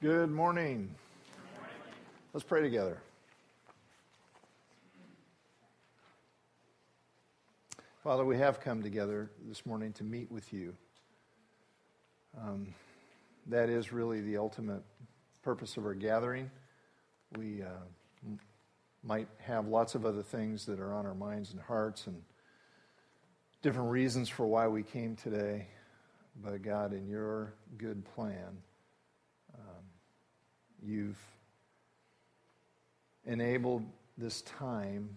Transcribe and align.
Good 0.00 0.30
morning. 0.30 0.94
Let's 2.32 2.44
pray 2.44 2.62
together. 2.62 2.98
Father, 8.04 8.24
we 8.24 8.38
have 8.38 8.60
come 8.60 8.80
together 8.80 9.28
this 9.48 9.66
morning 9.66 9.92
to 9.94 10.04
meet 10.04 10.30
with 10.30 10.52
you. 10.52 10.72
Um, 12.40 12.72
that 13.48 13.68
is 13.68 13.92
really 13.92 14.20
the 14.20 14.36
ultimate 14.36 14.84
purpose 15.42 15.76
of 15.76 15.84
our 15.84 15.94
gathering. 15.94 16.48
We 17.36 17.62
uh, 17.62 17.66
m- 18.24 18.38
might 19.02 19.26
have 19.40 19.66
lots 19.66 19.96
of 19.96 20.06
other 20.06 20.22
things 20.22 20.64
that 20.66 20.78
are 20.78 20.94
on 20.94 21.06
our 21.06 21.14
minds 21.14 21.50
and 21.50 21.60
hearts 21.60 22.06
and 22.06 22.22
different 23.62 23.90
reasons 23.90 24.28
for 24.28 24.46
why 24.46 24.68
we 24.68 24.84
came 24.84 25.16
today. 25.16 25.66
But 26.40 26.62
God, 26.62 26.92
in 26.92 27.08
your 27.08 27.54
good 27.78 28.04
plan, 28.14 28.58
you've 30.84 31.18
enabled 33.26 33.84
this 34.16 34.42
time 34.42 35.08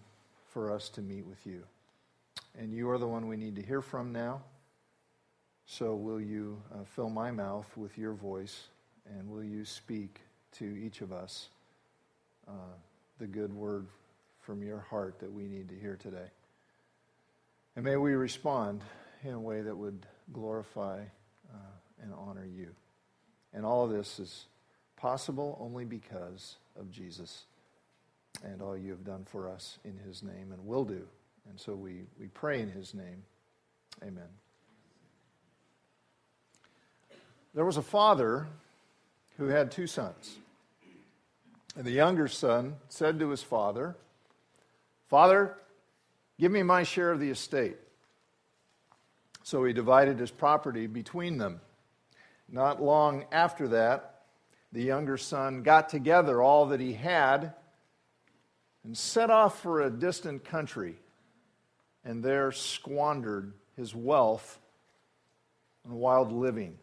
for 0.52 0.70
us 0.70 0.88
to 0.90 1.00
meet 1.00 1.26
with 1.26 1.46
you. 1.46 1.62
And 2.58 2.72
you 2.72 2.90
are 2.90 2.98
the 2.98 3.06
one 3.06 3.26
we 3.26 3.36
need 3.36 3.56
to 3.56 3.62
hear 3.62 3.80
from 3.80 4.12
now. 4.12 4.42
So 5.66 5.94
will 5.94 6.20
you 6.20 6.60
uh, 6.74 6.84
fill 6.84 7.08
my 7.08 7.30
mouth 7.30 7.66
with 7.76 7.96
your 7.96 8.12
voice 8.12 8.68
and 9.06 9.30
will 9.30 9.44
you 9.44 9.64
speak 9.64 10.20
to 10.58 10.64
each 10.64 11.00
of 11.00 11.12
us 11.12 11.48
uh, 12.46 12.74
the 13.18 13.26
good 13.26 13.52
word 13.52 13.86
from 14.40 14.62
your 14.62 14.80
heart 14.90 15.18
that 15.20 15.32
we 15.32 15.44
need 15.44 15.68
to 15.70 15.74
hear 15.74 15.96
today? 15.96 16.28
And 17.74 17.84
may 17.84 17.96
we 17.96 18.12
respond 18.12 18.82
in 19.24 19.32
a 19.32 19.40
way 19.40 19.62
that 19.62 19.76
would 19.76 20.04
glorify 20.32 21.00
uh, 21.52 22.02
and 22.02 22.12
honor 22.12 22.46
you. 22.46 22.68
And 23.54 23.64
all 23.64 23.84
of 23.84 23.90
this 23.90 24.18
is 24.18 24.46
possible 25.02 25.58
only 25.60 25.84
because 25.84 26.58
of 26.78 26.88
Jesus 26.92 27.46
and 28.44 28.62
all 28.62 28.76
you 28.76 28.92
have 28.92 29.04
done 29.04 29.24
for 29.24 29.48
us 29.48 29.80
in 29.84 29.98
his 29.98 30.22
name 30.22 30.52
and 30.52 30.64
will 30.64 30.84
do. 30.84 31.02
And 31.50 31.58
so 31.58 31.74
we, 31.74 32.04
we 32.20 32.28
pray 32.28 32.60
in 32.60 32.70
his 32.70 32.94
name. 32.94 33.24
Amen. 34.00 34.28
There 37.52 37.64
was 37.64 37.76
a 37.76 37.82
father 37.82 38.46
who 39.38 39.48
had 39.48 39.72
two 39.72 39.88
sons. 39.88 40.36
And 41.76 41.84
the 41.84 41.90
younger 41.90 42.28
son 42.28 42.76
said 42.88 43.18
to 43.18 43.30
his 43.30 43.42
father, 43.42 43.96
Father, 45.08 45.56
give 46.38 46.52
me 46.52 46.62
my 46.62 46.84
share 46.84 47.10
of 47.10 47.18
the 47.18 47.30
estate. 47.30 47.76
So 49.42 49.64
he 49.64 49.72
divided 49.72 50.20
his 50.20 50.30
property 50.30 50.86
between 50.86 51.38
them. 51.38 51.60
Not 52.48 52.80
long 52.80 53.24
after 53.32 53.66
that, 53.68 54.11
the 54.72 54.82
younger 54.82 55.16
son 55.16 55.62
got 55.62 55.88
together 55.88 56.42
all 56.42 56.66
that 56.66 56.80
he 56.80 56.94
had 56.94 57.54
and 58.84 58.96
set 58.96 59.30
off 59.30 59.60
for 59.60 59.80
a 59.80 59.90
distant 59.90 60.44
country 60.44 60.96
and 62.04 62.22
there 62.22 62.52
squandered 62.52 63.52
his 63.76 63.94
wealth 63.94 64.58
on 65.84 65.94
wild 65.94 66.32
living. 66.32 66.78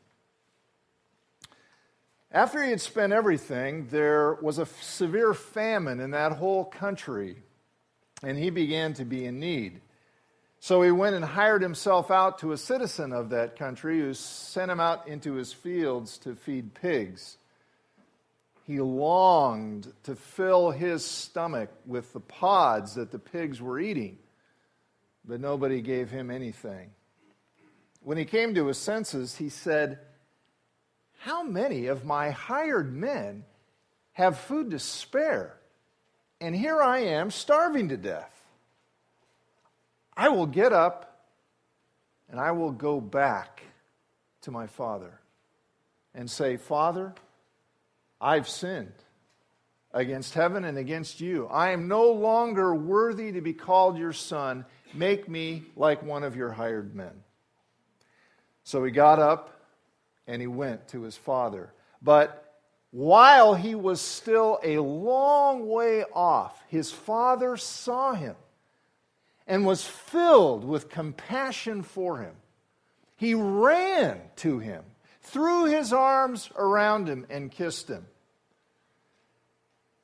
After 2.31 2.63
he 2.63 2.69
had 2.69 2.81
spent 2.81 3.11
everything, 3.11 3.87
there 3.89 4.35
was 4.35 4.59
a 4.59 4.65
severe 4.65 5.33
famine 5.33 5.99
in 5.99 6.11
that 6.11 6.33
whole 6.33 6.63
country, 6.63 7.37
and 8.21 8.37
he 8.37 8.51
began 8.51 8.93
to 8.93 9.05
be 9.05 9.25
in 9.25 9.39
need. 9.39 9.81
So 10.59 10.81
he 10.81 10.91
went 10.91 11.15
and 11.15 11.25
hired 11.25 11.61
himself 11.61 12.11
out 12.11 12.39
to 12.39 12.51
a 12.51 12.57
citizen 12.57 13.13
of 13.13 13.29
that 13.29 13.57
country 13.57 13.99
who 13.99 14.13
sent 14.13 14.69
him 14.69 14.79
out 14.79 15.07
into 15.07 15.33
his 15.33 15.53
fields 15.53 16.17
to 16.19 16.35
feed 16.35 16.73
pigs. 16.75 17.37
He 18.69 18.79
longed 18.79 19.91
to 20.03 20.15
fill 20.15 20.69
his 20.69 21.03
stomach 21.03 21.71
with 21.87 22.13
the 22.13 22.19
pods 22.19 22.93
that 22.95 23.09
the 23.09 23.17
pigs 23.17 23.59
were 23.59 23.79
eating 23.79 24.19
but 25.29 25.39
nobody 25.39 25.81
gave 25.81 26.09
him 26.09 26.31
anything. 26.31 26.89
When 28.01 28.17
he 28.17 28.25
came 28.25 28.55
to 28.55 28.65
his 28.65 28.79
senses, 28.79 29.35
he 29.35 29.49
said, 29.49 29.99
How 31.19 31.43
many 31.43 31.85
of 31.85 32.03
my 32.03 32.31
hired 32.31 32.91
men 32.91 33.43
have 34.13 34.39
food 34.39 34.71
to 34.71 34.79
spare? 34.79 35.57
And 36.41 36.55
here 36.55 36.81
I 36.81 36.99
am 36.99 37.29
starving 37.29 37.89
to 37.89 37.97
death. 37.97 38.43
I 40.17 40.29
will 40.29 40.47
get 40.47 40.73
up 40.73 41.27
and 42.29 42.39
I 42.39 42.51
will 42.51 42.71
go 42.71 42.99
back 42.99 43.61
to 44.41 44.51
my 44.51 44.65
father 44.65 45.19
and 46.15 46.29
say, 46.29 46.57
Father, 46.57 47.13
I've 48.21 48.49
sinned 48.49 48.93
against 49.91 50.33
heaven 50.33 50.65
and 50.65 50.77
against 50.77 51.21
you. 51.21 51.47
I 51.47 51.71
am 51.71 51.87
no 51.87 52.11
longer 52.11 52.75
worthy 52.75 53.31
to 53.31 53.41
be 53.41 53.53
called 53.53 53.97
your 53.97 54.13
son. 54.13 54.65
Make 54.93 55.29
me 55.29 55.63
like 55.75 56.03
one 56.03 56.23
of 56.23 56.35
your 56.35 56.51
hired 56.51 56.95
men. 56.95 57.23
So 58.63 58.83
he 58.83 58.91
got 58.91 59.19
up 59.19 59.61
and 60.27 60.41
he 60.41 60.47
went 60.47 60.87
to 60.89 61.01
his 61.01 61.17
father. 61.17 61.73
But 62.01 62.45
while 62.91 63.55
he 63.55 63.75
was 63.75 64.01
still 64.01 64.59
a 64.63 64.79
long 64.79 65.67
way 65.67 66.03
off, 66.13 66.61
his 66.67 66.91
father 66.91 67.57
saw 67.57 68.13
him 68.13 68.35
and 69.47 69.65
was 69.65 69.83
filled 69.83 70.63
with 70.63 70.89
compassion 70.89 71.81
for 71.81 72.19
him. 72.19 72.35
He 73.15 73.33
ran 73.33 74.21
to 74.37 74.59
him, 74.59 74.83
threw 75.31 75.65
his 75.65 75.93
arms 75.93 76.49
around 76.55 77.07
him, 77.07 77.25
and 77.29 77.51
kissed 77.51 77.89
him. 77.89 78.05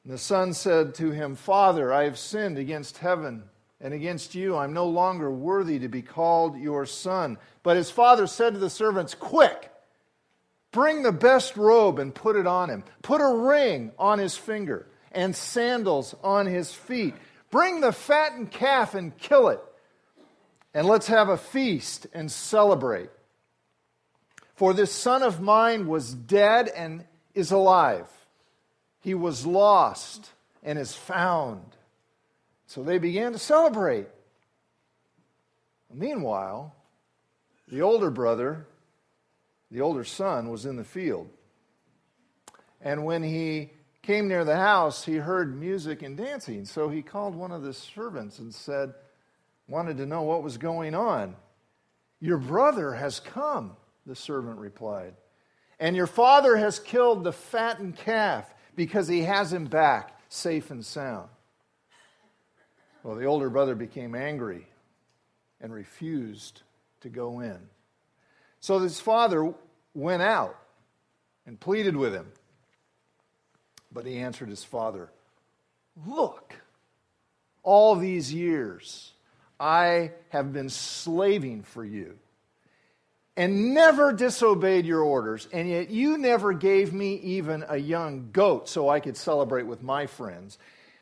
And 0.03 0.13
the 0.13 0.17
son 0.17 0.53
said 0.53 0.95
to 0.95 1.11
him, 1.11 1.35
Father, 1.35 1.91
I 1.91 2.03
have 2.03 2.17
sinned 2.17 2.57
against 2.57 2.99
heaven 2.99 3.43
and 3.81 3.93
against 3.93 4.35
you. 4.35 4.55
I'm 4.55 4.73
no 4.73 4.87
longer 4.87 5.31
worthy 5.31 5.79
to 5.79 5.87
be 5.87 6.03
called 6.03 6.57
your 6.57 6.85
son. 6.85 7.37
But 7.63 7.77
his 7.77 7.89
father 7.89 8.27
said 8.27 8.53
to 8.53 8.59
the 8.59 8.69
servants, 8.69 9.15
Quick, 9.15 9.71
bring 10.71 11.01
the 11.01 11.11
best 11.11 11.57
robe 11.57 11.97
and 11.97 12.13
put 12.13 12.35
it 12.35 12.45
on 12.45 12.69
him. 12.69 12.83
Put 13.01 13.21
a 13.21 13.35
ring 13.35 13.91
on 13.97 14.19
his 14.19 14.37
finger 14.37 14.87
and 15.11 15.35
sandals 15.35 16.13
on 16.23 16.45
his 16.45 16.71
feet. 16.71 17.15
Bring 17.49 17.81
the 17.81 17.91
fattened 17.91 18.51
calf 18.51 18.93
and 18.93 19.17
kill 19.17 19.49
it. 19.49 19.61
And 20.73 20.85
let's 20.85 21.07
have 21.07 21.29
a 21.29 21.37
feast 21.37 22.05
and 22.13 22.31
celebrate. 22.31 23.09
For 24.55 24.73
this 24.73 24.91
son 24.91 25.21
of 25.23 25.41
mine 25.41 25.87
was 25.87 26.13
dead 26.13 26.69
and 26.69 27.05
is 27.33 27.51
alive 27.51 28.07
he 29.05 29.13
was 29.13 29.45
lost 29.45 30.31
and 30.63 30.79
is 30.79 30.95
found. 30.95 31.63
So 32.65 32.81
they 32.81 32.97
began 32.97 33.33
to 33.33 33.37
celebrate. 33.37 34.07
Meanwhile, 35.93 36.75
the 37.67 37.83
older 37.83 38.09
brother, 38.09 38.65
the 39.69 39.81
older 39.81 40.03
son, 40.03 40.49
was 40.49 40.65
in 40.65 40.75
the 40.75 40.83
field. 40.83 41.29
And 42.81 43.05
when 43.05 43.21
he 43.21 43.69
came 44.01 44.27
near 44.27 44.43
the 44.43 44.57
house, 44.57 45.05
he 45.05 45.17
heard 45.17 45.55
music 45.55 46.01
and 46.01 46.17
dancing. 46.17 46.65
So 46.65 46.89
he 46.89 47.03
called 47.03 47.35
one 47.35 47.51
of 47.51 47.61
the 47.61 47.73
servants 47.73 48.39
and 48.39 48.51
said, 48.55 48.91
wanted 49.67 49.97
to 49.97 50.07
know 50.07 50.23
what 50.23 50.41
was 50.41 50.57
going 50.57 50.95
on. 50.95 51.35
Your 52.19 52.39
brother 52.39 52.95
has 52.95 53.19
come, 53.19 53.77
the 54.05 54.15
servant 54.15 54.59
replied. 54.59 55.13
And 55.79 55.95
your 55.95 56.07
father 56.07 56.55
has 56.55 56.79
killed 56.79 57.23
the 57.23 57.33
fattened 57.33 57.97
calf 57.97 58.53
because 58.75 59.07
he 59.07 59.23
has 59.23 59.51
him 59.51 59.65
back 59.65 60.19
safe 60.29 60.71
and 60.71 60.85
sound. 60.85 61.29
Well, 63.03 63.15
the 63.15 63.25
older 63.25 63.49
brother 63.49 63.75
became 63.75 64.15
angry 64.15 64.67
and 65.61 65.73
refused 65.73 66.61
to 67.01 67.09
go 67.09 67.39
in. 67.39 67.59
So 68.59 68.79
his 68.79 68.99
father 68.99 69.53
went 69.93 70.23
out 70.23 70.57
and 71.45 71.59
pleaded 71.59 71.95
with 71.95 72.13
him. 72.13 72.31
But 73.91 74.05
he 74.05 74.17
answered 74.17 74.49
his 74.49 74.63
father, 74.63 75.09
Look, 76.05 76.55
all 77.63 77.95
these 77.95 78.33
years 78.33 79.13
I 79.59 80.11
have 80.29 80.51
been 80.51 80.69
slaving 80.69 81.63
for 81.63 81.85
you 81.85 82.17
and 83.37 83.73
never 83.73 84.13
disobeyed 84.13 84.85
your 84.85 85.01
orders, 85.01 85.47
and 85.51 85.67
yet 85.67 85.89
you 85.89 86.17
never 86.17 86.53
gave 86.53 86.93
me 86.93 87.15
even 87.15 87.65
a 87.67 87.77
young 87.77 88.29
goat 88.31 88.69
so 88.69 88.87
I 88.87 88.99
could 88.99 89.17
celebrate 89.17 89.67
with 89.67 89.83
my 89.83 90.05
friends. 90.07 90.57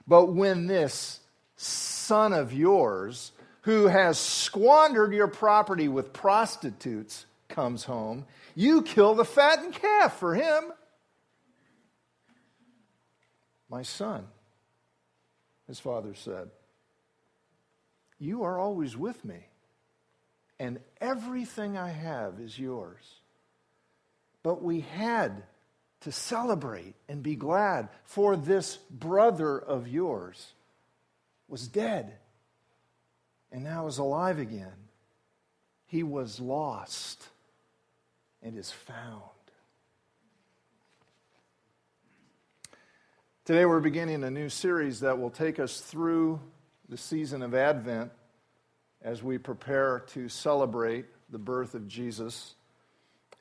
But 0.08 0.34
when 0.34 0.68
this 0.68 1.20
son 1.56 2.34
of 2.34 2.52
yours, 2.52 3.32
who 3.62 3.88
has 3.88 4.18
squandered 4.18 5.14
your 5.14 5.28
property 5.28 5.88
with 5.88 6.12
prostitutes, 6.12 7.26
comes 7.50 7.84
home, 7.84 8.26
you 8.56 8.82
kill 8.82 9.14
the 9.14 9.26
fattened 9.26 9.76
calf 9.76 10.18
for 10.18 10.34
him. 10.34 10.74
My 13.70 13.84
son, 13.84 14.28
his 15.68 15.80
father 15.80 16.16
said, 16.16 16.50
You 18.20 18.44
are 18.44 18.60
always 18.60 18.98
with 18.98 19.24
me 19.24 19.48
and 20.60 20.80
everything 21.02 21.78
I 21.78 21.90
have 21.90 22.40
is 22.40 22.58
yours. 22.58 23.04
But 24.44 24.62
we 24.62 24.82
had 24.82 25.44
to 26.02 26.12
celebrate 26.12 26.96
and 27.08 27.24
be 27.24 27.36
glad, 27.36 27.90
for 28.04 28.36
this 28.36 28.76
brother 28.76 29.58
of 29.58 29.88
yours 29.88 30.54
was 31.48 31.68
dead 31.68 32.14
and 33.52 33.64
now 33.64 33.88
is 33.88 34.00
alive 34.00 34.40
again. 34.40 34.74
He 35.86 36.04
was 36.04 36.40
lost 36.40 37.28
and 38.42 38.58
is 38.58 38.72
found. 38.72 39.22
Today, 43.46 43.66
we're 43.66 43.80
beginning 43.80 44.24
a 44.24 44.32
new 44.32 44.50
series 44.50 45.02
that 45.02 45.20
will 45.20 45.30
take 45.30 45.60
us 45.60 45.80
through 45.80 46.40
the 46.90 46.98
season 46.98 47.42
of 47.42 47.54
Advent 47.54 48.12
as 49.04 49.22
we 49.22 49.38
prepare 49.38 50.00
to 50.14 50.30
celebrate 50.30 51.06
the 51.30 51.38
birth 51.38 51.76
of 51.76 51.88
Jesus. 51.88 52.56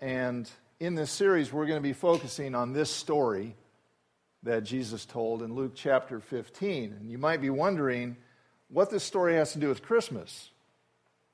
And 0.00 0.50
in 0.80 0.96
this 0.96 1.10
series, 1.10 1.52
we're 1.52 1.66
going 1.66 1.78
to 1.78 1.88
be 1.88 1.92
focusing 1.92 2.54
on 2.54 2.72
this 2.72 2.90
story 2.90 3.54
that 4.42 4.64
Jesus 4.64 5.04
told 5.04 5.42
in 5.42 5.54
Luke 5.54 5.72
chapter 5.76 6.18
15. 6.18 6.96
And 6.98 7.10
you 7.10 7.18
might 7.18 7.40
be 7.40 7.50
wondering 7.50 8.16
what 8.68 8.90
this 8.90 9.04
story 9.04 9.36
has 9.36 9.52
to 9.52 9.60
do 9.60 9.68
with 9.68 9.82
Christmas, 9.82 10.50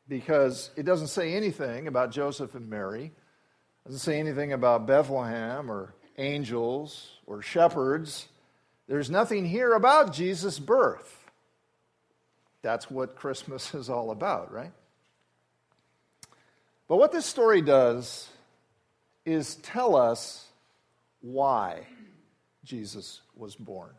because 0.09 0.71
it 0.77 0.85
doesn't 0.85 1.09
say 1.09 1.35
anything 1.35 1.87
about 1.87 2.11
Joseph 2.11 2.55
and 2.55 2.69
Mary, 2.69 3.05
it 3.05 3.89
doesn't 3.89 4.01
say 4.01 4.19
anything 4.19 4.53
about 4.53 4.87
Bethlehem 4.87 5.71
or 5.71 5.95
angels 6.19 7.13
or 7.27 7.41
shepherds. 7.41 8.29
There's 8.89 9.09
nothing 9.09 9.47
here 9.47 9.73
about 9.73 10.13
Jesus' 10.13 10.59
birth. 10.59 11.18
That's 12.63 12.91
what 12.91 13.17
Christmas 13.17 13.75
is 13.75 13.89
all 13.89 14.11
about, 14.11 14.53
right? 14.53 14.73
But 16.89 16.97
what 16.97 17.13
this 17.13 17.27
story 17.27 17.61
does 17.61 18.29
is 19.27 19.57
tell 19.57 19.95
us 19.95 20.47
why 21.21 21.87
Jesus 22.65 23.21
was 23.37 23.55
born. 23.55 23.91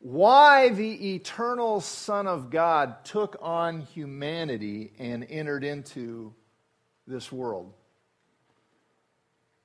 Why 0.00 0.68
the 0.68 1.14
eternal 1.14 1.80
Son 1.80 2.26
of 2.26 2.50
God 2.50 3.04
took 3.04 3.36
on 3.40 3.80
humanity 3.80 4.92
and 4.98 5.24
entered 5.30 5.64
into 5.64 6.34
this 7.06 7.30
world. 7.32 7.72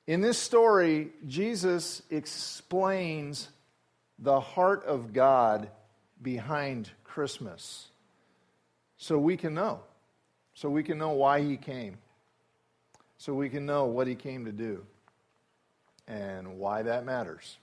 In 0.08 0.22
this 0.22 0.38
story, 0.38 1.10
Jesus 1.28 2.02
explains 2.10 3.50
the 4.18 4.40
heart 4.40 4.86
of 4.86 5.14
God 5.14 5.70
behind 6.22 6.90
Christmas 7.04 7.88
so 8.98 9.18
we 9.18 9.38
can 9.38 9.54
know. 9.54 9.80
So 10.54 10.70
we 10.70 10.84
can 10.84 10.98
know 10.98 11.12
why 11.12 11.42
he 11.42 11.56
came. 11.56 11.98
So 13.18 13.34
we 13.34 13.50
can 13.50 13.66
know 13.66 13.86
what 13.86 14.08
he 14.08 14.16
came 14.16 14.46
to 14.46 14.52
do 14.52 14.86
and 16.08 16.58
why 16.58 16.82
that 16.84 17.06
matters. 17.06 17.58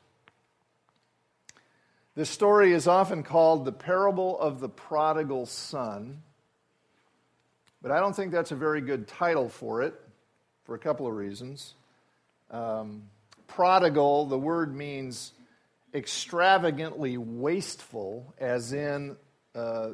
This 2.14 2.30
story 2.30 2.72
is 2.72 2.86
often 2.86 3.22
called 3.22 3.66
the 3.66 3.72
parable 3.72 4.40
of 4.40 4.60
the 4.60 4.70
prodigal 4.70 5.44
son, 5.44 6.22
but 7.82 7.90
I 7.90 8.00
don't 8.00 8.16
think 8.16 8.32
that's 8.32 8.52
a 8.52 8.56
very 8.56 8.80
good 8.80 9.06
title 9.06 9.50
for 9.50 9.82
it 9.82 9.94
for 10.64 10.74
a 10.74 10.78
couple 10.78 11.06
of 11.06 11.14
reasons. 11.14 11.74
Um, 12.50 13.02
prodigal, 13.46 14.26
the 14.26 14.38
word 14.38 14.74
means 14.74 15.32
extravagantly 15.96 17.16
wasteful, 17.16 18.34
as 18.38 18.72
in 18.74 19.16
uh, 19.54 19.90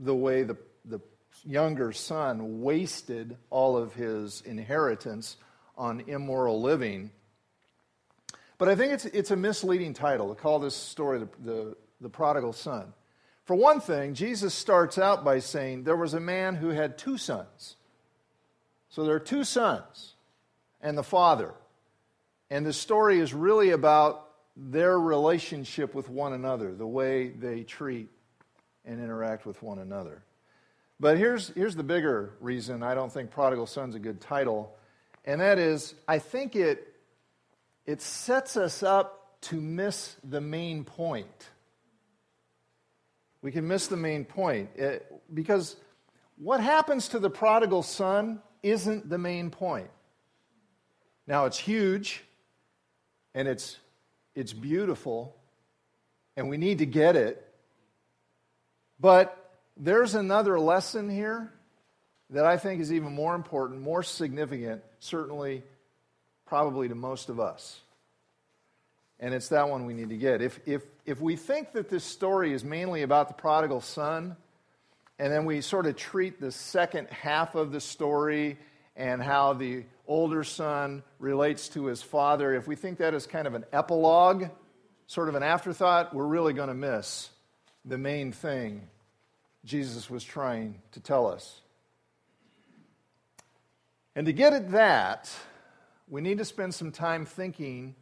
the 0.00 0.14
way 0.14 0.42
the, 0.42 0.56
the 0.86 1.00
younger 1.44 1.92
son 1.92 2.62
wasted 2.62 3.36
all 3.50 3.76
of 3.76 3.92
his 3.94 4.40
inheritance 4.46 5.36
on 5.76 6.00
immoral 6.06 6.60
living. 6.62 7.10
But 8.56 8.68
I 8.68 8.76
think 8.76 8.92
it's, 8.94 9.04
it's 9.04 9.30
a 9.30 9.36
misleading 9.36 9.92
title 9.92 10.34
to 10.34 10.40
call 10.40 10.58
this 10.58 10.74
story 10.74 11.18
the, 11.18 11.28
the, 11.44 11.76
the 12.00 12.08
prodigal 12.08 12.54
son. 12.54 12.94
For 13.44 13.54
one 13.54 13.80
thing, 13.80 14.14
Jesus 14.14 14.54
starts 14.54 14.96
out 14.96 15.22
by 15.22 15.40
saying 15.40 15.84
there 15.84 15.96
was 15.96 16.14
a 16.14 16.20
man 16.20 16.54
who 16.54 16.70
had 16.70 16.96
two 16.96 17.18
sons. 17.18 17.76
So 18.88 19.04
there 19.04 19.16
are 19.16 19.20
two 19.20 19.44
sons 19.44 20.14
and 20.80 20.96
the 20.96 21.02
Father. 21.02 21.52
And 22.48 22.64
the 22.64 22.72
story 22.72 23.18
is 23.18 23.34
really 23.34 23.70
about 23.70 24.23
their 24.56 24.98
relationship 24.98 25.94
with 25.94 26.08
one 26.08 26.32
another, 26.32 26.74
the 26.74 26.86
way 26.86 27.28
they 27.28 27.62
treat 27.62 28.08
and 28.84 29.02
interact 29.02 29.46
with 29.46 29.62
one 29.62 29.78
another. 29.78 30.22
But 31.00 31.18
here's, 31.18 31.48
here's 31.48 31.74
the 31.74 31.82
bigger 31.82 32.34
reason 32.40 32.82
I 32.82 32.94
don't 32.94 33.12
think 33.12 33.30
Prodigal 33.30 33.66
Son's 33.66 33.94
a 33.94 33.98
good 33.98 34.20
title, 34.20 34.74
and 35.24 35.40
that 35.40 35.58
is 35.58 35.94
I 36.06 36.18
think 36.18 36.54
it, 36.54 36.94
it 37.84 38.00
sets 38.00 38.56
us 38.56 38.82
up 38.82 39.40
to 39.42 39.60
miss 39.60 40.16
the 40.22 40.40
main 40.40 40.84
point. 40.84 41.50
We 43.42 43.52
can 43.52 43.68
miss 43.68 43.88
the 43.88 43.96
main 43.96 44.24
point 44.24 44.70
it, 44.76 45.06
because 45.32 45.76
what 46.36 46.60
happens 46.60 47.08
to 47.08 47.18
the 47.18 47.30
prodigal 47.30 47.82
son 47.82 48.40
isn't 48.62 49.08
the 49.08 49.18
main 49.18 49.50
point. 49.50 49.90
Now, 51.26 51.44
it's 51.46 51.58
huge 51.58 52.24
and 53.34 53.46
it's, 53.46 53.76
it's 54.34 54.52
beautiful, 54.52 55.36
and 56.36 56.48
we 56.48 56.56
need 56.56 56.78
to 56.78 56.86
get 56.86 57.16
it. 57.16 57.40
But 59.00 59.36
there's 59.76 60.14
another 60.14 60.58
lesson 60.58 61.08
here 61.08 61.52
that 62.30 62.46
I 62.46 62.56
think 62.56 62.80
is 62.80 62.92
even 62.92 63.14
more 63.14 63.34
important, 63.34 63.80
more 63.80 64.02
significant, 64.02 64.82
certainly, 64.98 65.62
probably 66.46 66.88
to 66.88 66.94
most 66.94 67.28
of 67.28 67.38
us. 67.38 67.80
And 69.20 69.32
it's 69.32 69.48
that 69.48 69.68
one 69.68 69.86
we 69.86 69.94
need 69.94 70.10
to 70.10 70.16
get. 70.16 70.42
If, 70.42 70.60
if, 70.66 70.82
if 71.06 71.20
we 71.20 71.36
think 71.36 71.72
that 71.72 71.88
this 71.88 72.04
story 72.04 72.52
is 72.52 72.64
mainly 72.64 73.02
about 73.02 73.28
the 73.28 73.34
prodigal 73.34 73.80
son, 73.80 74.36
and 75.18 75.32
then 75.32 75.44
we 75.44 75.60
sort 75.60 75.86
of 75.86 75.96
treat 75.96 76.40
the 76.40 76.50
second 76.50 77.08
half 77.08 77.54
of 77.54 77.70
the 77.70 77.80
story 77.80 78.58
and 78.96 79.22
how 79.22 79.52
the 79.52 79.84
older 80.06 80.44
son 80.44 81.02
relates 81.18 81.68
to 81.70 81.86
his 81.86 82.02
father, 82.02 82.54
if 82.54 82.66
we 82.66 82.76
think 82.76 82.98
that 82.98 83.14
is 83.14 83.26
kind 83.26 83.46
of 83.46 83.54
an 83.54 83.64
epilogue, 83.72 84.46
sort 85.06 85.28
of 85.28 85.34
an 85.34 85.42
afterthought, 85.42 86.14
we're 86.14 86.26
really 86.26 86.52
going 86.52 86.68
to 86.68 86.74
miss 86.74 87.30
the 87.84 87.98
main 87.98 88.32
thing 88.32 88.88
Jesus 89.64 90.10
was 90.10 90.24
trying 90.24 90.80
to 90.92 91.00
tell 91.00 91.26
us. 91.26 91.60
And 94.14 94.26
to 94.26 94.32
get 94.32 94.52
at 94.52 94.72
that, 94.72 95.30
we 96.08 96.20
need 96.20 96.38
to 96.38 96.44
spend 96.44 96.74
some 96.74 96.92
time 96.92 97.26
thinking 97.26 97.94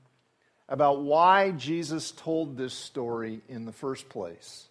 about 0.69 1.02
why 1.02 1.52
Jesus 1.52 2.11
told 2.11 2.56
this 2.56 2.75
story 2.75 3.42
in 3.49 3.64
the 3.64 3.73
first 3.73 4.09
place. 4.09 4.68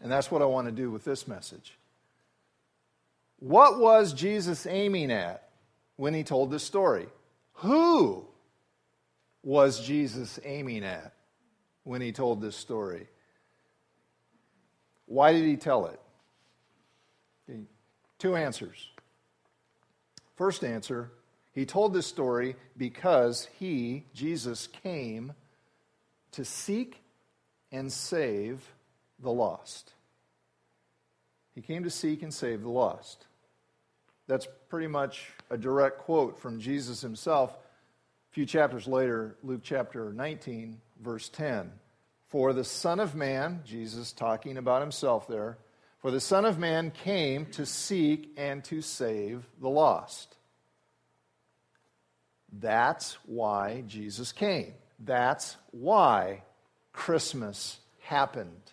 And 0.00 0.10
that's 0.10 0.30
what 0.30 0.42
I 0.42 0.46
want 0.46 0.66
to 0.66 0.72
do 0.72 0.90
with 0.90 1.04
this 1.04 1.28
message. 1.28 1.78
What 3.38 3.78
was 3.78 4.12
Jesus 4.12 4.66
aiming 4.66 5.10
at 5.10 5.43
when 5.96 6.14
he 6.14 6.24
told 6.24 6.50
this 6.50 6.64
story? 6.64 7.06
Who 7.58 8.26
was 9.42 9.84
Jesus 9.84 10.40
aiming 10.44 10.84
at 10.84 11.14
when 11.84 12.00
he 12.00 12.12
told 12.12 12.40
this 12.40 12.56
story? 12.56 13.06
Why 15.06 15.32
did 15.32 15.44
he 15.44 15.56
tell 15.56 15.86
it? 15.86 16.00
Two 18.18 18.36
answers. 18.36 18.90
First 20.36 20.64
answer 20.64 21.10
he 21.52 21.66
told 21.66 21.94
this 21.94 22.06
story 22.06 22.56
because 22.76 23.48
he, 23.58 24.06
Jesus, 24.12 24.66
came 24.66 25.34
to 26.32 26.44
seek 26.44 27.00
and 27.70 27.92
save 27.92 28.72
the 29.20 29.30
lost. 29.30 29.92
He 31.54 31.60
came 31.60 31.84
to 31.84 31.90
seek 31.90 32.22
and 32.22 32.34
save 32.34 32.62
the 32.62 32.70
lost. 32.70 33.26
That's 34.26 34.48
pretty 34.68 34.86
much 34.86 35.30
a 35.50 35.58
direct 35.58 35.98
quote 35.98 36.38
from 36.38 36.60
Jesus 36.60 37.00
himself. 37.00 37.50
A 37.52 38.34
few 38.34 38.46
chapters 38.46 38.86
later, 38.86 39.36
Luke 39.42 39.60
chapter 39.62 40.12
19, 40.12 40.80
verse 41.02 41.28
10. 41.28 41.70
For 42.28 42.52
the 42.52 42.64
Son 42.64 43.00
of 43.00 43.14
Man, 43.14 43.60
Jesus 43.64 44.12
talking 44.12 44.56
about 44.56 44.80
himself 44.80 45.28
there, 45.28 45.58
for 46.00 46.10
the 46.10 46.20
Son 46.20 46.44
of 46.44 46.58
Man 46.58 46.90
came 46.90 47.46
to 47.46 47.64
seek 47.64 48.32
and 48.36 48.64
to 48.64 48.82
save 48.82 49.46
the 49.60 49.68
lost. 49.68 50.36
That's 52.52 53.16
why 53.26 53.84
Jesus 53.86 54.32
came. 54.32 54.74
That's 54.98 55.56
why 55.70 56.42
Christmas 56.92 57.78
happened. 58.00 58.72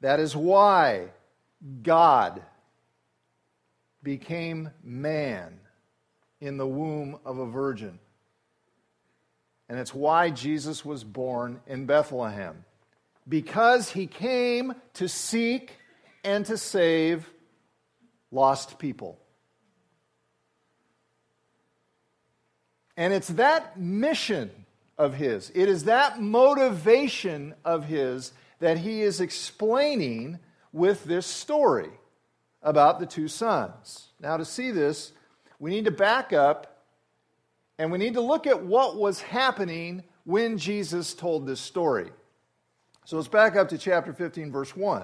That 0.00 0.20
is 0.20 0.36
why 0.36 1.08
God 1.82 2.42
became 4.04 4.70
man 4.82 5.58
in 6.40 6.58
the 6.58 6.66
womb 6.66 7.18
of 7.24 7.38
a 7.38 7.46
virgin. 7.46 7.98
And 9.68 9.78
it's 9.78 9.94
why 9.94 10.30
Jesus 10.30 10.84
was 10.84 11.02
born 11.02 11.60
in 11.66 11.86
Bethlehem. 11.86 12.64
Because 13.26 13.90
he 13.90 14.06
came 14.06 14.74
to 14.94 15.08
seek 15.08 15.72
and 16.22 16.44
to 16.46 16.58
save 16.58 17.28
lost 18.30 18.78
people. 18.78 19.18
And 22.96 23.12
it's 23.12 23.28
that 23.28 23.80
mission 23.80 24.50
of 24.98 25.14
his, 25.14 25.50
it 25.54 25.68
is 25.68 25.84
that 25.84 26.20
motivation 26.20 27.54
of 27.64 27.86
his 27.86 28.32
that 28.60 28.78
he 28.78 29.02
is 29.02 29.20
explaining 29.20 30.38
with 30.72 31.04
this 31.04 31.26
story 31.26 31.90
about 32.64 32.98
the 32.98 33.06
two 33.06 33.28
sons. 33.28 34.08
Now, 34.18 34.36
to 34.38 34.44
see 34.44 34.72
this, 34.72 35.12
we 35.60 35.70
need 35.70 35.84
to 35.84 35.90
back 35.92 36.32
up 36.32 36.82
and 37.78 37.92
we 37.92 37.98
need 37.98 38.14
to 38.14 38.20
look 38.20 38.46
at 38.46 38.64
what 38.64 38.96
was 38.96 39.20
happening 39.20 40.02
when 40.24 40.58
Jesus 40.58 41.14
told 41.14 41.46
this 41.46 41.60
story. 41.60 42.10
So 43.04 43.16
let's 43.16 43.28
back 43.28 43.54
up 43.54 43.68
to 43.68 43.78
chapter 43.78 44.12
15, 44.12 44.50
verse 44.50 44.74
1. 44.74 45.02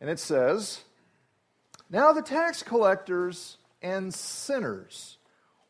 And 0.00 0.08
it 0.08 0.18
says, 0.18 0.80
Now 1.90 2.12
the 2.12 2.22
tax 2.22 2.62
collectors 2.62 3.58
and 3.82 4.14
sinners 4.14 5.18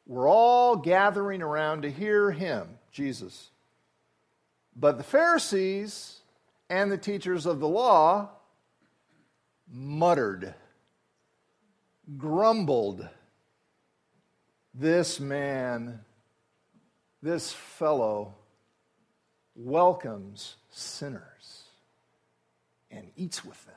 were 0.07 0.29
all 0.29 0.76
gathering 0.76 1.43
around 1.43 1.83
to 1.83 1.91
hear 1.91 2.31
him, 2.31 2.79
Jesus. 2.93 3.50
But 4.76 4.99
the 4.99 5.05
Pharisees 5.05 6.21
and 6.71 6.91
the 6.91 6.99
teachers 6.99 7.45
of 7.47 7.61
the 7.61 7.69
law 7.69 8.31
muttered, 9.73 10.55
grumbled, 12.17 13.09
This 14.75 15.19
man, 15.19 16.00
this 17.23 17.52
fellow, 17.52 18.35
welcomes 19.55 20.57
sinners 20.71 21.64
and 22.91 23.11
eats 23.17 23.45
with 23.45 23.64
them. 23.67 23.75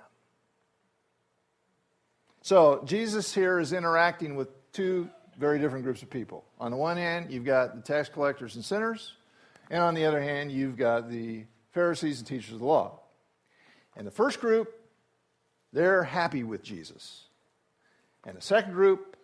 So, 2.42 2.84
Jesus 2.86 3.34
here 3.34 3.60
is 3.60 3.74
interacting 3.74 4.36
with 4.36 4.50
two 4.72 5.10
very 5.38 5.60
different 5.60 5.84
groups 5.84 6.02
of 6.02 6.10
people. 6.10 6.46
On 6.60 6.72
the 6.72 6.78
one 6.78 6.98
hand, 6.98 7.32
you've 7.32 7.46
got 7.46 7.76
the 7.76 7.82
tax 7.82 8.08
collectors 8.08 8.56
and 8.56 8.64
sinners, 8.64 9.14
and 9.70 9.82
on 9.82 9.96
the 9.96 10.06
other 10.06 10.22
hand, 10.22 10.52
you've 10.52 10.78
got 10.78 11.10
the 11.10 11.46
Pharisees 11.72 12.20
and 12.20 12.28
teachers 12.28 12.54
of 12.54 12.60
the 12.60 12.66
law. 12.66 13.00
And 13.98 14.06
the 14.06 14.12
first 14.12 14.40
group, 14.40 14.75
they're 15.76 16.04
happy 16.04 16.44
with 16.44 16.64
Jesus. 16.64 17.26
And 18.26 18.38
the 18.38 18.42
second 18.42 18.72
group, 18.72 19.18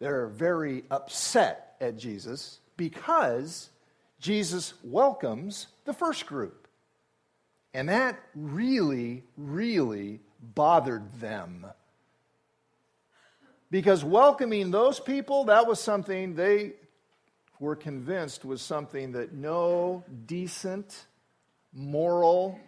they're 0.00 0.26
very 0.26 0.82
upset 0.90 1.76
at 1.80 1.96
Jesus 1.96 2.58
because 2.76 3.70
Jesus 4.18 4.74
welcomes 4.82 5.68
the 5.84 5.92
first 5.92 6.26
group. 6.26 6.66
And 7.72 7.88
that 7.88 8.18
really, 8.34 9.22
really 9.36 10.18
bothered 10.42 11.20
them. 11.20 11.64
Because 13.70 14.04
welcoming 14.04 14.72
those 14.72 14.98
people, 14.98 15.44
that 15.44 15.68
was 15.68 15.78
something 15.78 16.34
they 16.34 16.72
were 17.60 17.76
convinced 17.76 18.44
was 18.44 18.62
something 18.62 19.12
that 19.12 19.32
no 19.32 20.02
decent, 20.26 21.06
moral, 21.72 22.58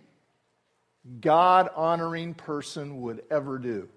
God 1.21 1.69
honoring 1.75 2.35
person 2.35 3.01
would 3.03 3.23
ever 3.31 3.59
do. 3.59 3.89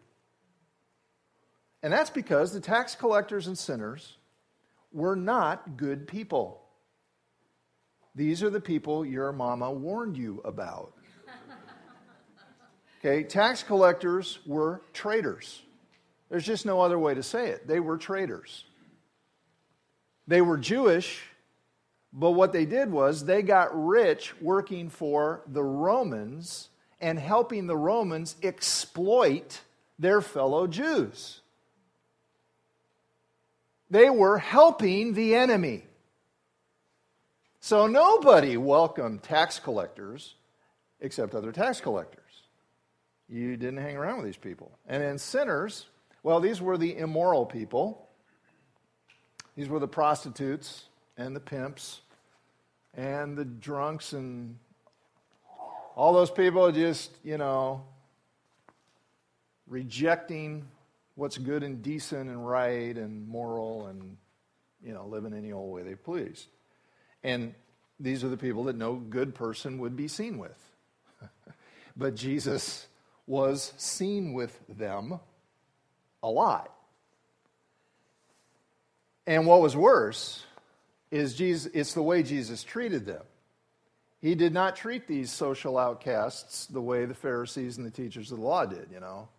And 1.81 1.93
that's 1.93 2.09
because 2.09 2.51
the 2.51 2.59
tax 2.59 2.95
collectors 2.95 3.47
and 3.47 3.57
sinners 3.57 4.17
were 4.91 5.15
not 5.15 5.77
good 5.77 6.07
people. 6.07 6.61
These 8.15 8.43
are 8.43 8.49
the 8.49 8.59
people 8.59 9.05
your 9.05 9.31
mama 9.31 9.71
warned 9.71 10.17
you 10.17 10.41
about. 10.43 10.93
Okay, 12.99 13.23
tax 13.23 13.63
collectors 13.63 14.39
were 14.45 14.81
traitors. 14.91 15.61
There's 16.29 16.45
just 16.45 16.65
no 16.65 16.81
other 16.81 16.99
way 16.99 17.13
to 17.13 17.23
say 17.23 17.47
it. 17.47 17.65
They 17.65 17.79
were 17.79 17.97
traitors. 17.97 18.65
They 20.27 20.41
were 20.41 20.57
Jewish, 20.57 21.23
but 22.11 22.31
what 22.31 22.51
they 22.51 22.65
did 22.65 22.91
was 22.91 23.25
they 23.25 23.41
got 23.41 23.69
rich 23.73 24.39
working 24.41 24.89
for 24.89 25.43
the 25.47 25.63
Romans 25.63 26.68
and 27.01 27.17
helping 27.17 27.67
the 27.67 27.77
Romans 27.77 28.35
exploit 28.43 29.61
their 29.97 30.21
fellow 30.21 30.67
Jews. 30.67 31.41
They 33.89 34.09
were 34.09 34.37
helping 34.37 35.13
the 35.13 35.35
enemy. 35.35 35.83
So 37.59 37.87
nobody 37.87 38.55
welcomed 38.57 39.23
tax 39.23 39.59
collectors 39.59 40.35
except 41.01 41.33
other 41.33 41.51
tax 41.51 41.81
collectors. 41.81 42.23
You 43.27 43.57
didn't 43.57 43.77
hang 43.77 43.95
around 43.95 44.17
with 44.17 44.25
these 44.25 44.37
people. 44.37 44.71
And 44.87 45.01
then 45.03 45.17
sinners, 45.17 45.85
well, 46.23 46.39
these 46.39 46.61
were 46.61 46.77
the 46.77 46.97
immoral 46.97 47.45
people. 47.45 48.07
These 49.55 49.69
were 49.69 49.79
the 49.79 49.87
prostitutes 49.87 50.85
and 51.17 51.35
the 51.35 51.39
pimps 51.39 52.01
and 52.95 53.37
the 53.37 53.45
drunks 53.45 54.13
and 54.13 54.57
all 55.99 56.13
those 56.13 56.31
people 56.31 56.71
just, 56.71 57.11
you 57.25 57.37
know, 57.37 57.83
rejecting 59.67 60.65
what's 61.15 61.37
good 61.37 61.61
and 61.61 61.83
decent 61.83 62.29
and 62.29 62.47
right 62.47 62.95
and 62.95 63.27
moral 63.27 63.87
and, 63.87 64.15
you 64.81 64.93
know, 64.93 65.05
living 65.05 65.33
any 65.33 65.51
old 65.51 65.73
way 65.73 65.83
they 65.83 65.95
please. 65.95 66.47
And 67.21 67.53
these 67.99 68.23
are 68.23 68.29
the 68.29 68.37
people 68.37 68.63
that 68.63 68.77
no 68.77 68.95
good 68.95 69.35
person 69.35 69.77
would 69.79 69.97
be 69.97 70.07
seen 70.07 70.37
with. 70.37 70.57
but 71.97 72.15
Jesus 72.15 72.87
was 73.27 73.73
seen 73.75 74.31
with 74.31 74.57
them 74.69 75.19
a 76.23 76.29
lot. 76.29 76.73
And 79.27 79.45
what 79.45 79.59
was 79.59 79.75
worse 79.75 80.45
is 81.11 81.35
Jesus, 81.35 81.69
it's 81.73 81.93
the 81.93 82.01
way 82.01 82.23
Jesus 82.23 82.63
treated 82.63 83.05
them. 83.05 83.23
He 84.21 84.35
did 84.35 84.53
not 84.53 84.75
treat 84.75 85.07
these 85.07 85.31
social 85.31 85.77
outcasts 85.77 86.65
the 86.65 86.81
way 86.81 87.05
the 87.05 87.13
Pharisees 87.13 87.77
and 87.77 87.85
the 87.85 87.91
teachers 87.91 88.31
of 88.31 88.39
the 88.39 88.43
law 88.43 88.65
did, 88.65 88.89
you 88.91 88.99
know, 88.99 89.29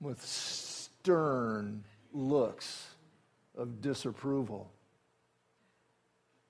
with 0.00 0.24
stern 0.24 1.84
looks 2.12 2.86
of 3.56 3.80
disapproval. 3.80 4.70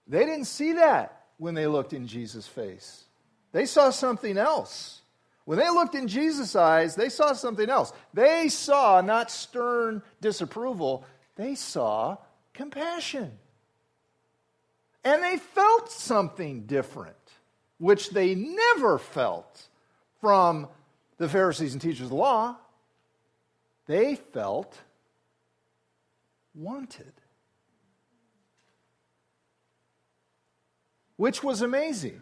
They 0.06 0.26
didn't 0.26 0.44
see 0.44 0.74
that 0.74 1.24
when 1.38 1.54
they 1.54 1.66
looked 1.66 1.94
in 1.94 2.06
Jesus' 2.06 2.46
face. 2.46 3.04
They 3.52 3.64
saw 3.64 3.90
something 3.90 4.36
else. 4.36 5.00
When 5.46 5.58
they 5.58 5.70
looked 5.70 5.94
in 5.94 6.08
Jesus' 6.08 6.54
eyes, 6.54 6.94
they 6.94 7.08
saw 7.08 7.32
something 7.32 7.70
else. 7.70 7.94
They 8.12 8.50
saw 8.50 9.00
not 9.00 9.30
stern 9.30 10.02
disapproval, 10.20 11.06
they 11.36 11.54
saw 11.54 12.18
compassion. 12.52 13.38
And 15.08 15.22
they 15.22 15.38
felt 15.38 15.90
something 15.90 16.66
different, 16.66 17.16
which 17.78 18.10
they 18.10 18.34
never 18.34 18.98
felt 18.98 19.66
from 20.20 20.68
the 21.16 21.30
Pharisees 21.30 21.72
and 21.72 21.80
teachers 21.80 22.02
of 22.02 22.08
the 22.10 22.16
law. 22.16 22.58
They 23.86 24.16
felt 24.16 24.78
wanted, 26.54 27.14
which 31.16 31.42
was 31.42 31.62
amazing. 31.62 32.20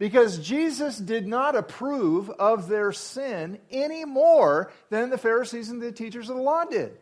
Because 0.00 0.40
Jesus 0.40 0.98
did 0.98 1.28
not 1.28 1.54
approve 1.54 2.28
of 2.28 2.68
their 2.68 2.90
sin 2.90 3.60
any 3.70 4.04
more 4.04 4.72
than 4.90 5.10
the 5.10 5.18
Pharisees 5.18 5.70
and 5.70 5.80
the 5.80 5.92
teachers 5.92 6.28
of 6.28 6.34
the 6.34 6.42
law 6.42 6.64
did. 6.64 6.98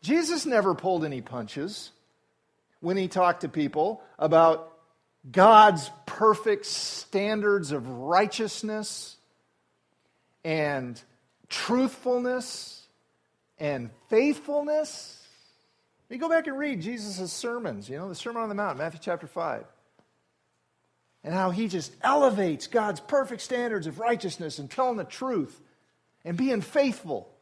Jesus 0.00 0.46
never 0.46 0.74
pulled 0.74 1.04
any 1.04 1.20
punches 1.20 1.90
when 2.84 2.96
he 2.96 3.08
talked 3.08 3.40
to 3.40 3.48
people 3.48 4.02
about 4.18 4.72
God's 5.30 5.90
perfect 6.06 6.66
standards 6.66 7.72
of 7.72 7.88
righteousness 7.88 9.16
and 10.44 11.00
truthfulness 11.48 12.86
and 13.58 13.90
faithfulness. 14.08 15.26
You 16.10 16.18
go 16.18 16.28
back 16.28 16.46
and 16.46 16.56
read 16.56 16.80
Jesus' 16.80 17.32
sermons, 17.32 17.88
you 17.88 17.96
know, 17.96 18.08
the 18.08 18.14
Sermon 18.14 18.42
on 18.42 18.48
the 18.48 18.54
Mount, 18.54 18.78
Matthew 18.78 19.00
chapter 19.02 19.26
5 19.26 19.64
and 21.24 21.32
how 21.32 21.50
he 21.50 21.68
just 21.68 21.92
elevates 22.02 22.66
God's 22.66 23.00
perfect 23.00 23.40
standards 23.40 23.86
of 23.86 23.98
righteousness 23.98 24.58
and 24.58 24.70
telling 24.70 24.98
the 24.98 25.04
truth 25.04 25.58
and 26.24 26.36
being 26.36 26.60
faithful. 26.60 27.33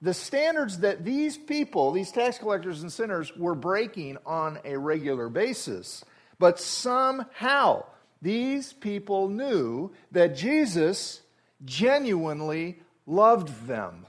The 0.00 0.14
standards 0.14 0.78
that 0.78 1.04
these 1.04 1.36
people, 1.36 1.90
these 1.90 2.12
tax 2.12 2.38
collectors 2.38 2.82
and 2.82 2.92
sinners, 2.92 3.36
were 3.36 3.54
breaking 3.54 4.18
on 4.24 4.60
a 4.64 4.76
regular 4.78 5.28
basis. 5.28 6.04
But 6.38 6.60
somehow, 6.60 7.84
these 8.22 8.72
people 8.72 9.28
knew 9.28 9.90
that 10.12 10.36
Jesus 10.36 11.20
genuinely 11.64 12.80
loved 13.06 13.66
them. 13.66 14.06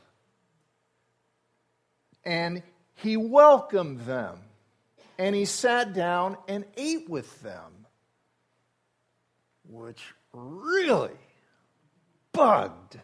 And 2.23 2.61
he 2.95 3.17
welcomed 3.17 4.01
them. 4.01 4.37
And 5.17 5.35
he 5.35 5.45
sat 5.45 5.93
down 5.93 6.37
and 6.47 6.65
ate 6.77 7.09
with 7.09 7.41
them 7.41 7.79
which 9.69 10.13
really 10.33 11.17
bugged 12.31 12.99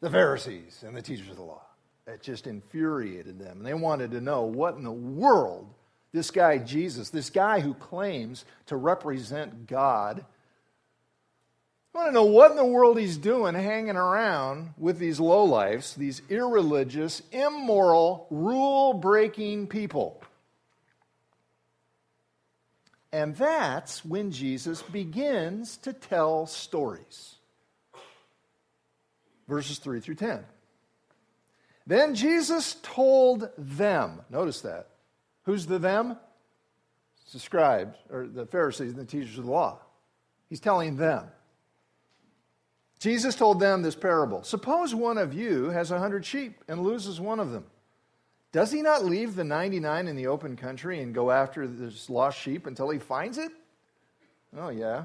the 0.00 0.10
Pharisees 0.10 0.82
and 0.86 0.96
the 0.96 1.02
teachers 1.02 1.28
of 1.28 1.36
the 1.36 1.42
law. 1.42 1.62
It 2.06 2.22
just 2.22 2.46
infuriated 2.46 3.38
them. 3.38 3.58
And 3.58 3.66
they 3.66 3.74
wanted 3.74 4.12
to 4.12 4.20
know 4.20 4.42
what 4.42 4.76
in 4.76 4.84
the 4.84 4.92
world 4.92 5.68
this 6.12 6.30
guy 6.30 6.58
Jesus, 6.58 7.10
this 7.10 7.30
guy 7.30 7.60
who 7.60 7.74
claims 7.74 8.44
to 8.66 8.76
represent 8.76 9.66
God, 9.66 10.24
I 11.94 11.98
want 11.98 12.08
to 12.10 12.14
know 12.14 12.24
what 12.24 12.50
in 12.50 12.56
the 12.56 12.64
world 12.64 12.98
he's 12.98 13.16
doing 13.16 13.54
hanging 13.54 13.96
around 13.96 14.74
with 14.76 14.98
these 14.98 15.18
lowlifes, 15.18 15.94
these 15.94 16.20
irreligious, 16.28 17.22
immoral, 17.32 18.26
rule 18.30 18.92
breaking 18.92 19.66
people. 19.66 20.22
And 23.12 23.34
that's 23.34 24.04
when 24.04 24.30
Jesus 24.30 24.82
begins 24.82 25.78
to 25.78 25.94
tell 25.94 26.46
stories. 26.46 27.35
Verses 29.48 29.78
3 29.78 30.00
through 30.00 30.16
10. 30.16 30.44
Then 31.86 32.14
Jesus 32.14 32.76
told 32.82 33.48
them, 33.56 34.22
notice 34.28 34.62
that. 34.62 34.88
Who's 35.44 35.66
the 35.66 35.78
them? 35.78 36.16
It's 37.22 37.32
the 37.32 37.38
scribes, 37.38 37.96
or 38.10 38.26
the 38.26 38.46
Pharisees 38.46 38.92
and 38.92 39.00
the 39.00 39.04
teachers 39.04 39.38
of 39.38 39.44
the 39.44 39.50
law. 39.50 39.80
He's 40.48 40.60
telling 40.60 40.96
them. 40.96 41.26
Jesus 42.98 43.36
told 43.36 43.60
them 43.60 43.82
this 43.82 43.94
parable 43.94 44.42
Suppose 44.42 44.94
one 44.94 45.18
of 45.18 45.34
you 45.34 45.70
has 45.70 45.90
a 45.90 45.98
hundred 45.98 46.24
sheep 46.24 46.64
and 46.66 46.82
loses 46.82 47.20
one 47.20 47.40
of 47.40 47.50
them. 47.50 47.64
Does 48.52 48.72
he 48.72 48.80
not 48.80 49.04
leave 49.04 49.34
the 49.34 49.44
99 49.44 50.08
in 50.08 50.16
the 50.16 50.28
open 50.28 50.56
country 50.56 51.02
and 51.02 51.14
go 51.14 51.30
after 51.30 51.66
this 51.66 52.08
lost 52.08 52.38
sheep 52.40 52.66
until 52.66 52.88
he 52.90 52.98
finds 52.98 53.38
it? 53.38 53.52
Oh, 54.56 54.70
yeah. 54.70 55.04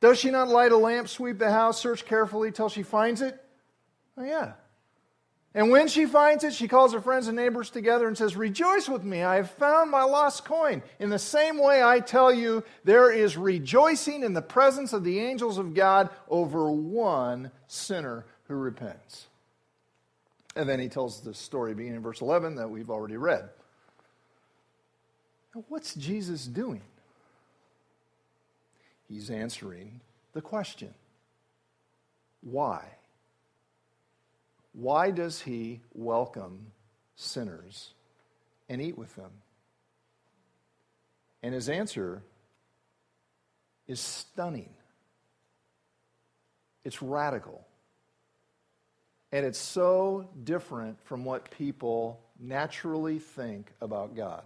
Does 0.00 0.18
she 0.18 0.30
not 0.30 0.48
light 0.48 0.72
a 0.72 0.76
lamp, 0.76 1.08
sweep 1.08 1.38
the 1.38 1.50
house, 1.50 1.80
search 1.80 2.04
carefully 2.04 2.52
till 2.52 2.68
she 2.68 2.82
finds 2.82 3.20
it? 3.20 3.42
Oh, 4.16 4.24
yeah. 4.24 4.52
And 5.54 5.70
when 5.70 5.88
she 5.88 6.04
finds 6.06 6.44
it, 6.44 6.52
she 6.52 6.68
calls 6.68 6.92
her 6.92 7.00
friends 7.00 7.26
and 7.26 7.36
neighbors 7.36 7.70
together 7.70 8.06
and 8.06 8.16
says, 8.16 8.36
Rejoice 8.36 8.88
with 8.88 9.02
me, 9.02 9.22
I 9.22 9.36
have 9.36 9.50
found 9.52 9.90
my 9.90 10.04
lost 10.04 10.44
coin. 10.44 10.82
In 11.00 11.10
the 11.10 11.18
same 11.18 11.58
way, 11.58 11.82
I 11.82 12.00
tell 12.00 12.32
you, 12.32 12.62
there 12.84 13.10
is 13.10 13.36
rejoicing 13.36 14.22
in 14.22 14.34
the 14.34 14.42
presence 14.42 14.92
of 14.92 15.04
the 15.04 15.18
angels 15.18 15.58
of 15.58 15.74
God 15.74 16.10
over 16.28 16.70
one 16.70 17.50
sinner 17.66 18.26
who 18.46 18.54
repents. 18.54 19.26
And 20.54 20.68
then 20.68 20.80
he 20.80 20.88
tells 20.88 21.22
the 21.22 21.34
story 21.34 21.74
beginning 21.74 21.96
in 21.96 22.02
verse 22.02 22.20
11 22.20 22.56
that 22.56 22.70
we've 22.70 22.90
already 22.90 23.16
read. 23.16 23.48
Now, 25.54 25.64
what's 25.68 25.94
Jesus 25.94 26.46
doing? 26.46 26.82
He's 29.08 29.30
answering 29.30 30.00
the 30.32 30.42
question 30.42 30.94
why? 32.40 32.84
Why 34.72 35.10
does 35.10 35.40
he 35.40 35.80
welcome 35.92 36.72
sinners 37.16 37.94
and 38.68 38.80
eat 38.80 38.96
with 38.96 39.14
them? 39.16 39.30
And 41.42 41.54
his 41.54 41.68
answer 41.68 42.22
is 43.86 43.98
stunning. 43.98 44.70
It's 46.84 47.02
radical. 47.02 47.66
And 49.32 49.44
it's 49.44 49.58
so 49.58 50.28
different 50.44 51.02
from 51.04 51.24
what 51.24 51.50
people 51.50 52.20
naturally 52.38 53.18
think 53.18 53.72
about 53.80 54.14
God. 54.14 54.44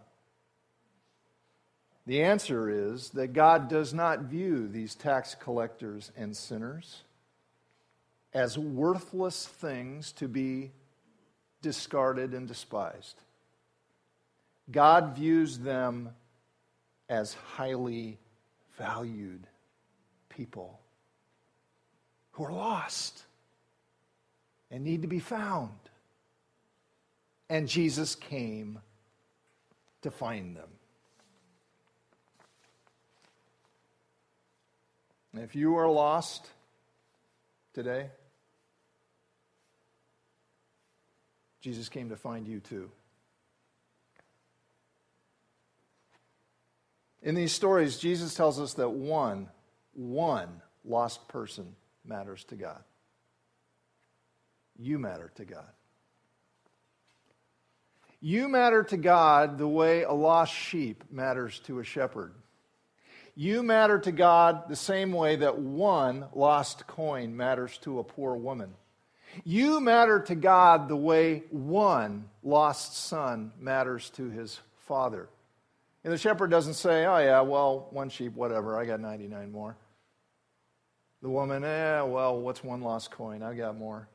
The 2.07 2.23
answer 2.23 2.69
is 2.69 3.11
that 3.11 3.33
God 3.33 3.69
does 3.69 3.95
not 3.95 4.23
view 4.23 4.67
these 4.67 4.95
tax 4.95 5.37
collectors 5.37 6.11
and 6.17 6.37
sinners 6.37 7.03
as 8.35 8.59
worthless 8.59 9.47
things 9.47 10.11
to 10.13 10.27
be 10.27 10.73
discarded 11.61 12.35
and 12.35 12.49
despised. 12.49 13.21
God 14.71 15.15
views 15.17 15.59
them 15.59 16.11
as 17.09 17.35
highly 17.35 18.19
valued 18.79 19.47
people 20.29 20.81
who 22.33 22.45
are 22.45 22.53
lost 22.53 23.23
and 24.71 24.83
need 24.83 25.03
to 25.03 25.09
be 25.09 25.21
found. 25.21 25.71
And 27.49 27.69
Jesus 27.69 28.15
came 28.15 28.81
to 30.01 30.11
find 30.11 30.57
them. 30.57 30.71
If 35.35 35.55
you 35.57 35.77
are 35.77 35.89
lost 35.89 36.47
today, 37.73 38.11
Jesus 41.61 41.89
came 41.89 42.11
to 42.11 42.17
find 42.17 42.47
you 42.47 42.61
too. 42.61 42.91
In 47.23 47.35
these 47.35 47.53
stories, 47.53 47.99
Jesus 47.99 48.35
tells 48.35 48.61
us 48.61 48.75
that 48.75 48.91
one, 48.91 49.49
one 49.95 50.61
lost 50.85 51.29
person 51.29 51.77
matters 52.05 52.45
to 52.45 52.57
God. 52.57 52.83
You 54.77 54.99
matter 54.99 55.31
to 55.37 55.45
God. 55.45 55.71
You 58.21 58.49
matter 58.49 58.83
to 58.85 58.97
God 58.97 59.57
the 59.59 59.69
way 59.69 60.03
a 60.03 60.13
lost 60.13 60.53
sheep 60.53 61.05
matters 61.11 61.61
to 61.61 61.79
a 61.79 61.85
shepherd. 61.85 62.35
You 63.35 63.63
matter 63.63 63.99
to 63.99 64.13
God 64.13 64.69
the 64.69 64.77
same 64.77 65.13
way 65.13 65.37
that 65.37 65.59
one 65.59 66.27
lost 66.35 66.87
coin 66.87 67.37
matters 67.37 67.79
to 67.79 67.99
a 67.99 68.05
poor 68.05 68.37
woman. 68.37 68.75
You 69.45 69.81
matter 69.81 70.21
to 70.21 70.35
God 70.35 70.89
the 70.89 70.97
way 70.97 71.45
one 71.51 72.29
lost 72.43 72.97
son 72.97 73.53
matters 73.59 74.11
to 74.11 74.29
his 74.29 74.61
father. 74.87 75.29
And 76.05 76.13
the 76.13 76.19
shepherd 76.19 76.51
doesn't 76.51 76.75
say, 76.75 77.07
oh, 77.07 77.19
yeah, 77.19 77.41
well, 77.41 77.87
one 77.91 78.11
sheep, 78.11 78.35
whatever, 78.35 78.79
I 78.79 78.85
got 78.85 79.01
99 79.01 79.51
more. 79.51 79.77
The 81.23 81.31
woman, 81.31 81.65
eh, 81.65 82.03
well, 82.03 82.39
what's 82.39 82.65
one 82.65 82.83
lost 82.83 83.13
coin? 83.13 83.43
I 83.43 83.55
got 83.55 83.79
more. 83.79 84.09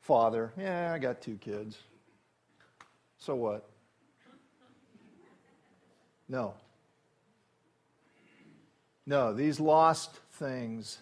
Father, 0.00 0.52
yeah, 0.58 0.92
I 0.92 0.98
got 0.98 1.22
two 1.22 1.36
kids. 1.36 1.78
So 3.18 3.34
what? 3.36 3.68
No. 6.28 6.54
No, 9.06 9.32
these 9.32 9.58
lost 9.58 10.14
things 10.32 10.98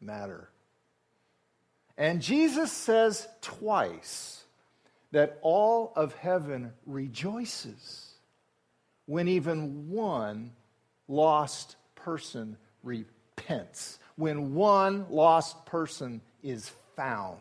matter. 0.00 0.48
And 1.98 2.20
Jesus 2.20 2.70
says 2.70 3.26
twice 3.40 4.44
that 5.12 5.38
all 5.42 5.92
of 5.96 6.14
heaven 6.14 6.72
rejoices 6.84 8.12
when 9.06 9.28
even 9.28 9.90
one 9.90 10.52
lost 11.08 11.76
person 11.94 12.56
repents, 12.82 13.98
when 14.16 14.54
one 14.54 15.06
lost 15.08 15.64
person 15.64 16.20
is 16.42 16.70
found. 16.96 17.40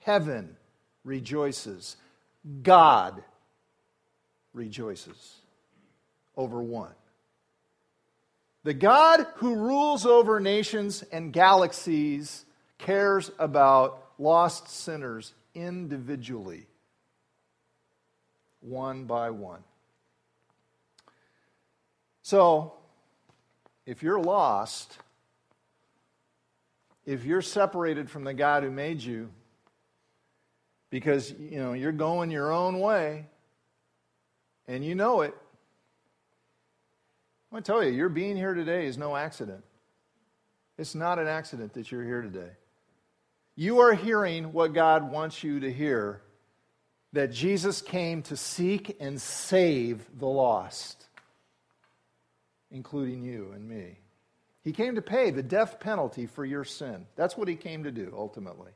Heaven 0.00 0.56
rejoices. 1.04 1.96
God 2.62 3.22
rejoices 4.52 5.36
over 6.36 6.62
one. 6.62 6.92
The 8.64 8.74
God 8.74 9.26
who 9.36 9.56
rules 9.56 10.06
over 10.06 10.40
nations 10.40 11.02
and 11.12 11.32
galaxies 11.32 12.44
cares 12.78 13.30
about 13.38 14.02
lost 14.18 14.68
sinners 14.68 15.34
individually, 15.54 16.66
one 18.60 19.04
by 19.04 19.30
one. 19.30 19.62
So, 22.22 22.72
if 23.84 24.02
you're 24.02 24.20
lost, 24.20 24.96
if 27.04 27.26
you're 27.26 27.42
separated 27.42 28.08
from 28.08 28.24
the 28.24 28.32
God 28.32 28.62
who 28.62 28.70
made 28.70 29.02
you, 29.02 29.28
because 30.88 31.32
you 31.32 31.58
know 31.58 31.74
you're 31.74 31.92
going 31.92 32.30
your 32.30 32.50
own 32.50 32.80
way 32.80 33.26
and 34.68 34.84
you 34.84 34.94
know 34.94 35.20
it 35.22 35.34
I 37.54 37.56
want 37.56 37.66
to 37.66 37.72
tell 37.72 37.84
you, 37.84 37.92
your 37.92 38.08
being 38.08 38.36
here 38.36 38.52
today 38.52 38.84
is 38.86 38.98
no 38.98 39.14
accident. 39.14 39.62
It's 40.76 40.96
not 40.96 41.20
an 41.20 41.28
accident 41.28 41.74
that 41.74 41.92
you're 41.92 42.02
here 42.02 42.20
today. 42.20 42.50
You 43.54 43.78
are 43.78 43.94
hearing 43.94 44.52
what 44.52 44.72
God 44.72 45.08
wants 45.12 45.44
you 45.44 45.60
to 45.60 45.72
hear 45.72 46.20
that 47.12 47.30
Jesus 47.30 47.80
came 47.80 48.22
to 48.22 48.36
seek 48.36 48.96
and 48.98 49.22
save 49.22 50.04
the 50.18 50.26
lost, 50.26 51.06
including 52.72 53.22
you 53.22 53.52
and 53.54 53.68
me. 53.68 54.00
He 54.64 54.72
came 54.72 54.96
to 54.96 55.00
pay 55.02 55.30
the 55.30 55.40
death 55.40 55.78
penalty 55.78 56.26
for 56.26 56.44
your 56.44 56.64
sin. 56.64 57.06
That's 57.14 57.36
what 57.36 57.46
he 57.46 57.54
came 57.54 57.84
to 57.84 57.92
do, 57.92 58.12
ultimately. 58.16 58.72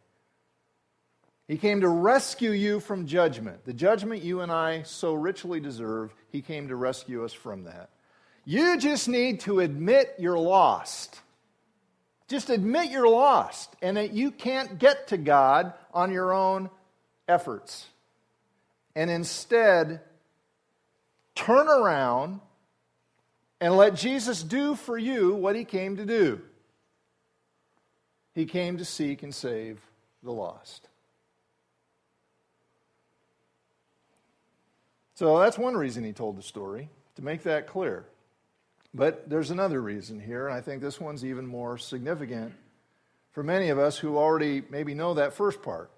He 1.49 1.57
came 1.57 1.81
to 1.81 1.89
rescue 1.89 2.53
you 2.53 2.79
from 2.79 3.09
judgment. 3.09 3.65
The 3.65 3.75
judgment 3.75 4.23
you 4.23 4.43
and 4.43 4.53
I 4.53 4.83
so 4.85 5.15
richly 5.15 5.59
deserve, 5.59 6.15
he 6.31 6.43
came 6.43 6.69
to 6.69 6.77
rescue 6.77 7.25
us 7.25 7.33
from 7.33 7.65
that. 7.65 7.91
You 8.49 8.79
just 8.79 9.11
need 9.11 9.41
to 9.41 9.61
admit 9.61 10.15
you're 10.19 10.39
lost. 10.39 11.21
Just 12.29 12.49
admit 12.49 12.91
you're 12.91 13.07
lost 13.07 13.77
and 13.83 13.99
that 13.99 14.15
you 14.15 14.31
can't 14.31 14.79
get 14.79 15.09
to 15.09 15.19
God 15.19 15.75
on 15.93 16.11
your 16.13 16.33
own 16.33 16.71
efforts. 17.29 17.89
And 18.97 19.11
instead, 19.11 20.01
turn 21.35 21.69
around 21.69 22.41
and 23.61 23.77
let 23.77 23.95
Jesus 23.95 24.43
do 24.43 24.75
for 24.77 24.97
you 24.97 25.35
what 25.35 25.55
he 25.55 25.67
came 25.67 25.99
to 25.99 26.07
do. 26.07 26.41
He 28.35 28.47
came 28.47 28.79
to 28.79 28.85
seek 28.87 29.23
and 29.23 29.35
save 29.35 29.79
the 30.23 30.33
lost. 30.33 30.89
So 35.17 35.39
that's 35.39 35.59
one 35.59 35.77
reason 35.77 36.03
he 36.03 36.15
told 36.15 36.39
the 36.39 36.43
story, 36.43 36.89
to 37.17 37.23
make 37.23 37.43
that 37.43 37.67
clear. 37.67 38.07
But 38.95 39.29
there's 39.29 39.51
another 39.51 39.81
reason 39.81 40.19
here, 40.19 40.49
and 40.49 40.57
I 40.57 40.61
think 40.61 40.81
this 40.81 41.01
one's 41.01 41.25
even 41.25 41.47
more 41.47 41.79
significant 41.79 42.55
for 43.33 43.43
many 43.43 43.69
of 43.69 43.79
us 43.79 43.99
who 43.99 44.17
already 44.17 44.63
maybe 44.71 44.95
know 44.95 45.15
that 45.15 45.35
first 45.35 45.63
part. 45.63 45.91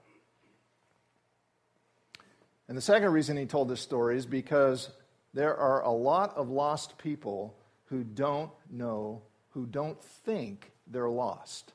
And 2.69 2.77
the 2.77 2.83
second 2.83 3.13
reason 3.13 3.37
he 3.37 3.47
told 3.47 3.69
this 3.69 3.81
story 3.81 4.17
is 4.17 4.27
because 4.27 4.91
there 5.35 5.57
are 5.57 5.83
a 5.83 5.91
lot 5.91 6.37
of 6.37 6.51
lost 6.51 6.99
people 6.99 7.57
who 7.87 8.05
don't 8.05 8.51
know, 8.71 9.23
who 9.51 9.67
don't 9.67 10.03
think 10.03 10.71
they're 10.87 11.09
lost. 11.09 11.73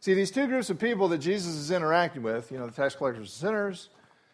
See, 0.00 0.14
these 0.14 0.30
two 0.30 0.46
groups 0.46 0.70
of 0.70 0.78
people 0.78 1.08
that 1.08 1.18
Jesus 1.18 1.54
is 1.54 1.70
interacting 1.70 2.22
with, 2.22 2.50
you 2.50 2.58
know, 2.58 2.66
the 2.66 2.72
tax 2.72 2.94
collectors 2.94 3.28
and 3.28 3.28
sinners, 3.28 3.90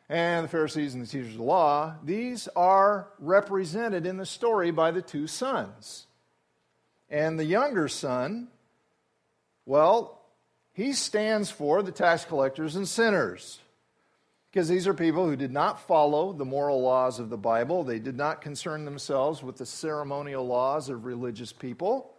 and 0.08 0.44
the 0.44 0.48
Pharisees 0.48 0.94
and 0.94 1.02
the 1.02 1.06
teachers 1.06 1.32
of 1.32 1.38
the 1.38 1.42
law, 1.42 1.94
these 2.04 2.48
are 2.54 3.08
represented 3.18 4.06
in 4.06 4.16
the 4.16 4.26
story 4.26 4.70
by 4.70 4.90
the 4.90 5.02
two 5.02 5.26
sons. 5.26 6.06
And 7.10 7.38
the 7.38 7.44
younger 7.44 7.88
son, 7.88 8.48
well, 9.64 10.22
he 10.72 10.92
stands 10.92 11.50
for 11.50 11.82
the 11.82 11.92
tax 11.92 12.24
collectors 12.24 12.76
and 12.76 12.86
sinners. 12.86 13.60
Because 14.50 14.68
these 14.68 14.86
are 14.86 14.94
people 14.94 15.26
who 15.26 15.36
did 15.36 15.52
not 15.52 15.86
follow 15.86 16.32
the 16.32 16.44
moral 16.44 16.80
laws 16.80 17.18
of 17.18 17.28
the 17.28 17.36
Bible. 17.36 17.84
They 17.84 17.98
did 17.98 18.16
not 18.16 18.40
concern 18.40 18.84
themselves 18.84 19.42
with 19.42 19.56
the 19.56 19.66
ceremonial 19.66 20.46
laws 20.46 20.88
of 20.88 21.04
religious 21.04 21.52
people. 21.52 22.14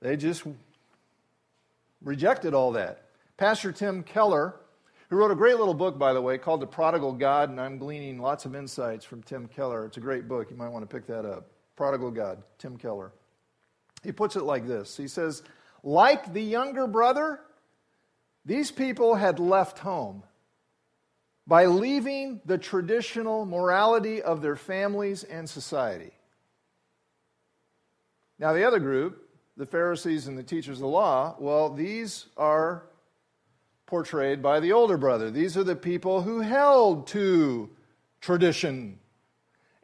They 0.00 0.16
just 0.16 0.44
rejected 2.02 2.52
all 2.52 2.72
that. 2.72 3.02
Pastor 3.36 3.72
Tim 3.72 4.02
Keller, 4.02 4.54
who 5.08 5.16
wrote 5.16 5.30
a 5.30 5.36
great 5.36 5.58
little 5.58 5.74
book, 5.74 5.98
by 5.98 6.12
the 6.12 6.20
way, 6.20 6.38
called 6.38 6.60
The 6.60 6.66
Prodigal 6.66 7.12
God, 7.12 7.50
and 7.50 7.60
I'm 7.60 7.78
gleaning 7.78 8.18
lots 8.18 8.44
of 8.44 8.54
insights 8.54 9.04
from 9.04 9.22
Tim 9.22 9.46
Keller. 9.46 9.84
It's 9.86 9.96
a 9.96 10.00
great 10.00 10.26
book. 10.26 10.50
You 10.50 10.56
might 10.56 10.70
want 10.70 10.88
to 10.88 10.94
pick 10.94 11.06
that 11.06 11.24
up. 11.24 11.48
Prodigal 11.76 12.10
God, 12.10 12.42
Tim 12.58 12.76
Keller. 12.76 13.12
He 14.02 14.12
puts 14.12 14.36
it 14.36 14.42
like 14.42 14.66
this 14.66 14.96
He 14.96 15.08
says, 15.08 15.42
Like 15.82 16.32
the 16.32 16.42
younger 16.42 16.86
brother, 16.86 17.40
these 18.44 18.70
people 18.70 19.14
had 19.14 19.38
left 19.38 19.78
home 19.78 20.22
by 21.46 21.66
leaving 21.66 22.40
the 22.44 22.58
traditional 22.58 23.46
morality 23.46 24.20
of 24.22 24.42
their 24.42 24.56
families 24.56 25.22
and 25.22 25.48
society. 25.48 26.12
Now, 28.38 28.52
the 28.52 28.64
other 28.64 28.80
group, 28.80 29.28
the 29.56 29.66
Pharisees 29.66 30.26
and 30.26 30.36
the 30.36 30.42
teachers 30.42 30.78
of 30.78 30.82
the 30.82 30.88
law, 30.88 31.36
well, 31.38 31.70
these 31.70 32.26
are 32.36 32.86
portrayed 33.86 34.42
by 34.42 34.60
the 34.60 34.72
older 34.72 34.96
brother. 34.96 35.30
These 35.30 35.56
are 35.56 35.64
the 35.64 35.76
people 35.76 36.22
who 36.22 36.40
held 36.40 37.06
to 37.08 37.70
tradition 38.20 38.98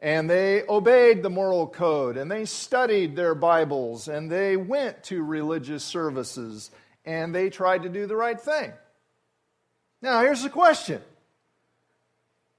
and 0.03 0.29
they 0.29 0.63
obeyed 0.67 1.23
the 1.23 1.29
moral 1.29 1.65
code 1.65 2.17
and 2.17 2.29
they 2.29 2.43
studied 2.43 3.15
their 3.15 3.33
Bibles 3.33 4.09
and 4.09 4.29
they 4.29 4.57
went 4.57 5.01
to 5.03 5.23
religious 5.23 5.83
services 5.83 6.71
and 7.05 7.33
they 7.33 7.49
tried 7.49 7.83
to 7.83 7.89
do 7.89 8.05
the 8.05 8.15
right 8.15 8.39
thing. 8.39 8.73
Now, 10.01 10.21
here's 10.21 10.43
the 10.43 10.49
question 10.49 11.01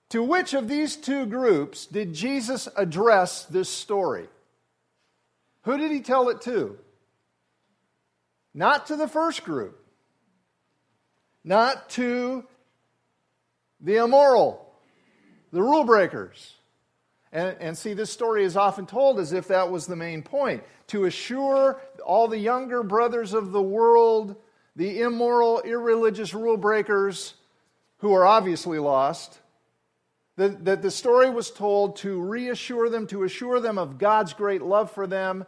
To 0.09 0.23
which 0.23 0.55
of 0.55 0.69
these 0.69 0.97
two 0.97 1.27
groups 1.27 1.85
did 1.85 2.15
Jesus 2.15 2.67
address 2.77 3.45
this 3.45 3.69
story? 3.69 4.29
Who 5.65 5.77
did 5.77 5.91
he 5.91 6.01
tell 6.01 6.31
it 6.31 6.41
to? 6.43 6.79
Not 8.55 8.87
to 8.87 8.97
the 8.97 9.09
first 9.09 9.45
group 9.45 9.84
not 11.45 11.91
to 11.91 12.45
the 13.81 13.97
immoral, 13.97 14.67
the 15.53 15.63
rule 15.63 15.85
breakers. 15.85 16.55
And, 17.33 17.57
and, 17.61 17.77
see, 17.77 17.95
this 17.95 18.11
story 18.11 18.45
is 18.45 18.57
often 18.57 18.87
told 18.87 19.19
as 19.19 19.33
if 19.33 19.49
that 19.49 19.71
was 19.71 19.87
the 19.87 19.97
main 19.97 20.23
point 20.23 20.63
to 20.89 21.05
assure 21.05 21.81
all 22.05 22.29
the 22.29 22.39
younger 22.39 22.83
brothers 22.83 23.35
of 23.35 23.51
the 23.51 23.63
world, 23.63 24.37
the 24.77 25.01
immoral, 25.01 25.61
irreligious 25.61 26.33
rule 26.33 26.57
breakers 26.57 27.35
who 27.99 28.15
are 28.15 28.25
obviously 28.25 28.79
lost, 28.79 29.41
that, 30.37 30.65
that 30.65 30.83
the 30.83 30.91
story 30.91 31.31
was 31.31 31.51
told 31.51 31.97
to 31.97 32.21
reassure 32.21 32.89
them, 32.89 33.07
to 33.09 33.25
assure 33.25 33.61
them 33.61 33.79
of 33.79 33.99
God's 33.99 34.33
great 34.33 34.63
love 34.63 34.91
for 34.91 35.07
them 35.07 35.45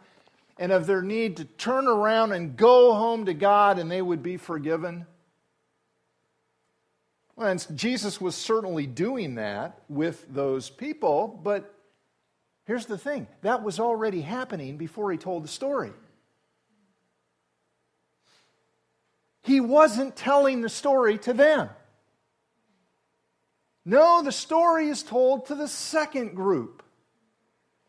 and 0.57 0.71
of 0.71 0.87
their 0.87 1.01
need 1.01 1.37
to 1.37 1.45
turn 1.45 1.87
around 1.87 2.31
and 2.31 2.57
go 2.57 2.93
home 2.93 3.25
to 3.25 3.33
God 3.33 3.79
and 3.79 3.91
they 3.91 4.01
would 4.01 4.23
be 4.23 4.37
forgiven. 4.37 5.05
Well, 7.37 7.49
and 7.49 7.77
Jesus 7.77 8.19
was 8.19 8.35
certainly 8.35 8.87
doing 8.87 9.35
that 9.35 9.79
with 9.87 10.25
those 10.33 10.71
people, 10.71 11.39
but 11.43 11.71
here's 12.65 12.87
the 12.87 12.97
thing 12.97 13.27
that 13.43 13.63
was 13.63 13.79
already 13.79 14.21
happening 14.21 14.77
before 14.77 15.11
he 15.11 15.19
told 15.19 15.43
the 15.43 15.47
story. 15.47 15.91
He 19.43 19.61
wasn't 19.61 20.15
telling 20.15 20.61
the 20.61 20.69
story 20.69 21.19
to 21.19 21.33
them. 21.33 21.69
No, 23.85 24.23
the 24.23 24.31
story 24.31 24.89
is 24.89 25.03
told 25.03 25.45
to 25.45 25.55
the 25.55 25.67
second 25.67 26.35
group, 26.35 26.81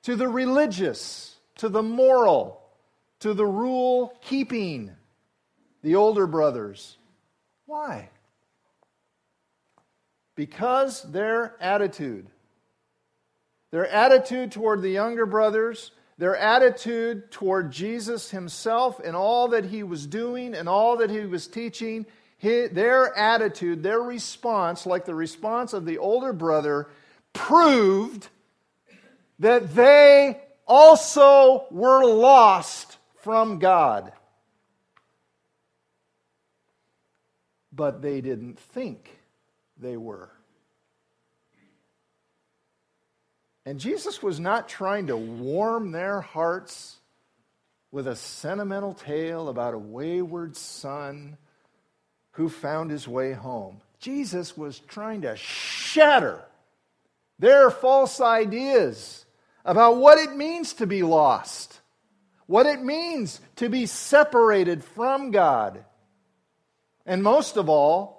to 0.02 0.14
the 0.14 0.28
religious, 0.28 1.34
to 1.56 1.70
the 1.70 1.82
moral, 1.82 2.60
to 3.20 3.32
the 3.32 3.46
rule 3.46 4.14
keeping, 4.20 4.92
the 5.82 5.96
older 5.96 6.26
brothers. 6.26 6.98
Why? 7.64 8.10
Because 10.38 11.02
their 11.02 11.56
attitude, 11.60 12.24
their 13.72 13.88
attitude 13.88 14.52
toward 14.52 14.82
the 14.82 14.88
younger 14.88 15.26
brothers, 15.26 15.90
their 16.16 16.36
attitude 16.36 17.32
toward 17.32 17.72
Jesus 17.72 18.30
himself 18.30 19.00
and 19.00 19.16
all 19.16 19.48
that 19.48 19.64
he 19.64 19.82
was 19.82 20.06
doing 20.06 20.54
and 20.54 20.68
all 20.68 20.98
that 20.98 21.10
he 21.10 21.26
was 21.26 21.48
teaching, 21.48 22.06
their 22.40 23.18
attitude, 23.18 23.82
their 23.82 23.98
response, 23.98 24.86
like 24.86 25.04
the 25.04 25.14
response 25.14 25.72
of 25.72 25.84
the 25.84 25.98
older 25.98 26.32
brother, 26.32 26.88
proved 27.32 28.28
that 29.40 29.74
they 29.74 30.40
also 30.68 31.66
were 31.72 32.04
lost 32.04 32.96
from 33.16 33.58
God. 33.58 34.12
But 37.72 38.02
they 38.02 38.20
didn't 38.20 38.60
think 38.60 39.17
they 39.80 39.96
were. 39.96 40.30
And 43.64 43.78
Jesus 43.78 44.22
was 44.22 44.40
not 44.40 44.68
trying 44.68 45.08
to 45.08 45.16
warm 45.16 45.92
their 45.92 46.20
hearts 46.20 46.96
with 47.90 48.06
a 48.06 48.16
sentimental 48.16 48.94
tale 48.94 49.48
about 49.48 49.74
a 49.74 49.78
wayward 49.78 50.56
son 50.56 51.36
who 52.32 52.48
found 52.48 52.90
his 52.90 53.06
way 53.06 53.32
home. 53.32 53.80
Jesus 53.98 54.56
was 54.56 54.78
trying 54.78 55.22
to 55.22 55.36
shatter 55.36 56.42
their 57.38 57.70
false 57.70 58.20
ideas 58.20 59.24
about 59.64 59.96
what 59.96 60.18
it 60.18 60.34
means 60.36 60.72
to 60.74 60.86
be 60.86 61.02
lost, 61.02 61.80
what 62.46 62.66
it 62.66 62.82
means 62.82 63.40
to 63.56 63.68
be 63.68 63.86
separated 63.86 64.82
from 64.82 65.30
God, 65.30 65.84
and 67.04 67.22
most 67.22 67.56
of 67.56 67.68
all, 67.68 68.17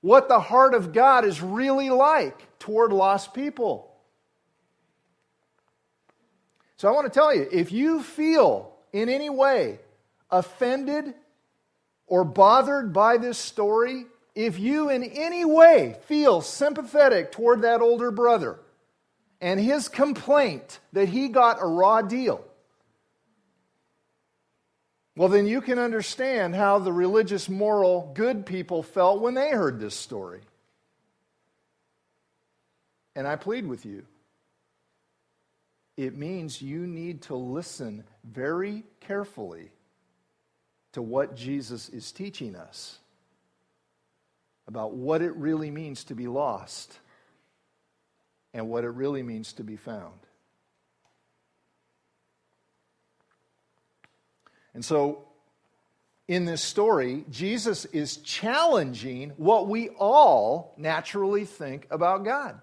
what 0.00 0.28
the 0.28 0.40
heart 0.40 0.74
of 0.74 0.92
God 0.92 1.24
is 1.24 1.42
really 1.42 1.90
like 1.90 2.58
toward 2.58 2.92
lost 2.92 3.34
people. 3.34 3.90
So 6.76 6.88
I 6.88 6.92
want 6.92 7.12
to 7.12 7.18
tell 7.18 7.34
you 7.34 7.46
if 7.52 7.72
you 7.72 8.02
feel 8.02 8.72
in 8.92 9.08
any 9.08 9.28
way 9.28 9.80
offended 10.30 11.14
or 12.06 12.24
bothered 12.24 12.92
by 12.92 13.18
this 13.18 13.38
story, 13.38 14.06
if 14.34 14.58
you 14.58 14.88
in 14.88 15.04
any 15.04 15.44
way 15.44 15.96
feel 16.06 16.40
sympathetic 16.40 17.32
toward 17.32 17.62
that 17.62 17.82
older 17.82 18.10
brother 18.10 18.58
and 19.40 19.60
his 19.60 19.88
complaint 19.88 20.80
that 20.92 21.08
he 21.08 21.28
got 21.28 21.58
a 21.60 21.66
raw 21.66 22.00
deal, 22.00 22.44
well, 25.20 25.28
then 25.28 25.46
you 25.46 25.60
can 25.60 25.78
understand 25.78 26.54
how 26.54 26.78
the 26.78 26.94
religious, 26.94 27.46
moral, 27.46 28.10
good 28.14 28.46
people 28.46 28.82
felt 28.82 29.20
when 29.20 29.34
they 29.34 29.50
heard 29.50 29.78
this 29.78 29.94
story. 29.94 30.40
And 33.14 33.28
I 33.28 33.36
plead 33.36 33.66
with 33.66 33.84
you. 33.84 34.06
It 35.98 36.16
means 36.16 36.62
you 36.62 36.86
need 36.86 37.20
to 37.24 37.36
listen 37.36 38.04
very 38.24 38.82
carefully 39.00 39.72
to 40.92 41.02
what 41.02 41.36
Jesus 41.36 41.90
is 41.90 42.12
teaching 42.12 42.56
us 42.56 42.98
about 44.66 44.94
what 44.94 45.20
it 45.20 45.36
really 45.36 45.70
means 45.70 46.04
to 46.04 46.14
be 46.14 46.28
lost 46.28 46.98
and 48.54 48.70
what 48.70 48.84
it 48.84 48.90
really 48.94 49.22
means 49.22 49.52
to 49.52 49.64
be 49.64 49.76
found. 49.76 50.18
And 54.74 54.84
so, 54.84 55.24
in 56.28 56.44
this 56.44 56.62
story, 56.62 57.24
Jesus 57.28 57.86
is 57.86 58.18
challenging 58.18 59.30
what 59.36 59.68
we 59.68 59.88
all 59.90 60.74
naturally 60.76 61.44
think 61.44 61.88
about 61.90 62.24
God. 62.24 62.60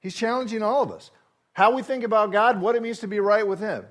He's 0.00 0.14
challenging 0.14 0.62
all 0.62 0.82
of 0.82 0.92
us. 0.92 1.10
How 1.52 1.74
we 1.74 1.82
think 1.82 2.04
about 2.04 2.30
God, 2.30 2.60
what 2.60 2.76
it 2.76 2.82
means 2.82 3.00
to 3.00 3.08
be 3.08 3.18
right 3.18 3.46
with 3.46 3.58
Him. 3.58 3.84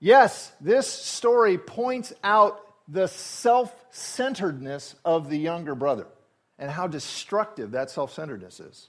Yes, 0.00 0.52
this 0.60 0.86
story 0.86 1.58
points 1.58 2.12
out 2.22 2.64
the 2.86 3.08
self 3.08 3.74
centeredness 3.90 4.94
of 5.04 5.28
the 5.28 5.38
younger 5.38 5.74
brother 5.74 6.06
and 6.58 6.70
how 6.70 6.86
destructive 6.86 7.72
that 7.72 7.90
self 7.90 8.12
centeredness 8.12 8.60
is. 8.60 8.88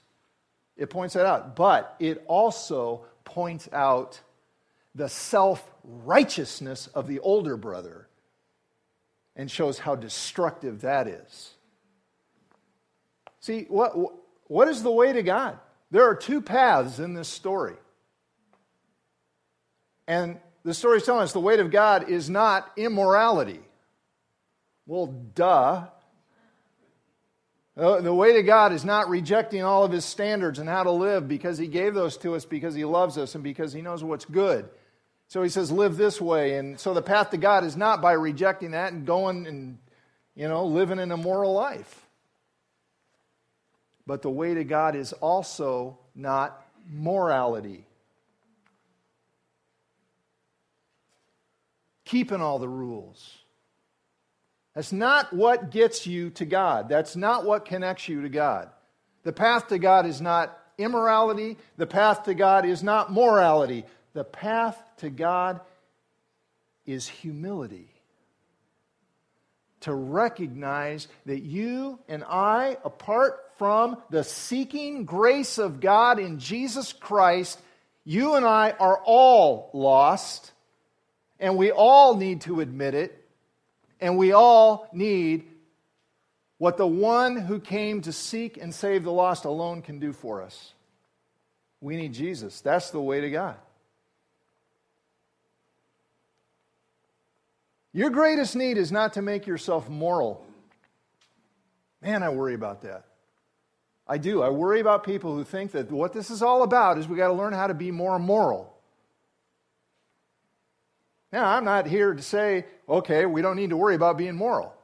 It 0.76 0.90
points 0.90 1.14
that 1.14 1.26
out. 1.26 1.56
But 1.56 1.94
it 1.98 2.24
also 2.26 3.04
points 3.24 3.68
out 3.72 4.20
the 4.94 5.08
self 5.08 5.64
righteousness 5.84 6.88
of 6.88 7.06
the 7.06 7.20
older 7.20 7.56
brother 7.56 8.08
and 9.36 9.50
shows 9.50 9.78
how 9.78 9.94
destructive 9.94 10.82
that 10.82 11.06
is. 11.06 11.54
See, 13.40 13.64
what, 13.68 13.92
what 14.48 14.68
is 14.68 14.82
the 14.82 14.90
way 14.90 15.12
to 15.12 15.22
God? 15.22 15.58
There 15.90 16.08
are 16.08 16.14
two 16.14 16.40
paths 16.40 16.98
in 16.98 17.14
this 17.14 17.28
story. 17.28 17.76
And 20.06 20.38
the 20.64 20.74
story 20.74 20.98
is 20.98 21.04
telling 21.04 21.22
us 21.22 21.32
the 21.32 21.40
way 21.40 21.58
of 21.58 21.70
God 21.70 22.10
is 22.10 22.28
not 22.28 22.70
immorality. 22.76 23.60
Well, 24.86 25.06
duh. 25.06 25.86
Uh, 27.76 28.00
the 28.00 28.12
way 28.12 28.34
to 28.34 28.42
God 28.42 28.72
is 28.72 28.84
not 28.84 29.08
rejecting 29.08 29.62
all 29.62 29.84
of 29.84 29.92
his 29.92 30.04
standards 30.04 30.58
and 30.58 30.68
how 30.68 30.82
to 30.82 30.90
live 30.90 31.28
because 31.28 31.56
he 31.56 31.66
gave 31.66 31.94
those 31.94 32.16
to 32.18 32.34
us 32.34 32.44
because 32.44 32.74
he 32.74 32.84
loves 32.84 33.16
us 33.16 33.34
and 33.34 33.42
because 33.42 33.72
he 33.72 33.80
knows 33.80 34.04
what's 34.04 34.24
good. 34.24 34.68
So 35.30 35.44
he 35.44 35.48
says, 35.48 35.70
live 35.70 35.96
this 35.96 36.20
way. 36.20 36.56
And 36.56 36.78
so 36.78 36.92
the 36.92 37.00
path 37.00 37.30
to 37.30 37.36
God 37.36 37.62
is 37.62 37.76
not 37.76 38.02
by 38.02 38.12
rejecting 38.12 38.72
that 38.72 38.92
and 38.92 39.06
going 39.06 39.46
and, 39.46 39.78
you 40.34 40.48
know, 40.48 40.66
living 40.66 40.98
an 40.98 41.12
immoral 41.12 41.52
life. 41.52 42.04
But 44.08 44.22
the 44.22 44.30
way 44.30 44.54
to 44.54 44.64
God 44.64 44.96
is 44.96 45.12
also 45.12 46.00
not 46.16 46.60
morality. 46.84 47.86
Keeping 52.04 52.40
all 52.40 52.58
the 52.58 52.68
rules. 52.68 53.38
That's 54.74 54.90
not 54.90 55.32
what 55.32 55.70
gets 55.70 56.08
you 56.08 56.30
to 56.30 56.44
God. 56.44 56.88
That's 56.88 57.14
not 57.14 57.44
what 57.44 57.66
connects 57.66 58.08
you 58.08 58.22
to 58.22 58.28
God. 58.28 58.68
The 59.22 59.32
path 59.32 59.68
to 59.68 59.78
God 59.78 60.06
is 60.06 60.20
not 60.20 60.58
immorality. 60.76 61.56
The 61.76 61.86
path 61.86 62.24
to 62.24 62.34
God 62.34 62.66
is 62.66 62.82
not 62.82 63.12
morality. 63.12 63.84
The 64.12 64.24
path 64.24 64.80
to 64.98 65.10
God 65.10 65.60
is 66.86 67.06
humility. 67.06 67.88
To 69.82 69.94
recognize 69.94 71.08
that 71.26 71.40
you 71.40 71.98
and 72.08 72.22
I, 72.24 72.76
apart 72.84 73.40
from 73.56 73.96
the 74.10 74.24
seeking 74.24 75.04
grace 75.04 75.58
of 75.58 75.80
God 75.80 76.18
in 76.18 76.38
Jesus 76.38 76.92
Christ, 76.92 77.58
you 78.04 78.34
and 78.34 78.44
I 78.44 78.72
are 78.72 79.00
all 79.04 79.70
lost, 79.72 80.52
and 81.38 81.56
we 81.56 81.70
all 81.70 82.16
need 82.16 82.42
to 82.42 82.60
admit 82.60 82.94
it, 82.94 83.24
and 84.00 84.18
we 84.18 84.32
all 84.32 84.88
need 84.92 85.44
what 86.58 86.76
the 86.76 86.86
one 86.86 87.36
who 87.36 87.58
came 87.58 88.02
to 88.02 88.12
seek 88.12 88.58
and 88.58 88.74
save 88.74 89.04
the 89.04 89.12
lost 89.12 89.46
alone 89.46 89.80
can 89.80 89.98
do 89.98 90.12
for 90.12 90.42
us. 90.42 90.74
We 91.80 91.96
need 91.96 92.12
Jesus. 92.12 92.60
That's 92.60 92.90
the 92.90 93.00
way 93.00 93.22
to 93.22 93.30
God. 93.30 93.56
Your 97.92 98.10
greatest 98.10 98.54
need 98.54 98.78
is 98.78 98.92
not 98.92 99.14
to 99.14 99.22
make 99.22 99.46
yourself 99.46 99.88
moral. 99.88 100.46
Man, 102.02 102.22
I 102.22 102.28
worry 102.30 102.54
about 102.54 102.82
that. 102.82 103.04
I 104.06 104.18
do. 104.18 104.42
I 104.42 104.48
worry 104.48 104.80
about 104.80 105.04
people 105.04 105.34
who 105.34 105.44
think 105.44 105.72
that 105.72 105.90
what 105.90 106.12
this 106.12 106.30
is 106.30 106.42
all 106.42 106.62
about 106.62 106.98
is 106.98 107.06
we 107.06 107.16
got 107.16 107.28
to 107.28 107.34
learn 107.34 107.52
how 107.52 107.66
to 107.66 107.74
be 107.74 107.90
more 107.90 108.18
moral. 108.18 108.76
Now, 111.32 111.46
I'm 111.46 111.64
not 111.64 111.86
here 111.86 112.14
to 112.14 112.22
say, 112.22 112.66
okay, 112.88 113.24
we 113.26 113.40
don't 113.40 113.56
need 113.56 113.70
to 113.70 113.76
worry 113.76 113.94
about 113.94 114.18
being 114.18 114.34
moral. 114.34 114.74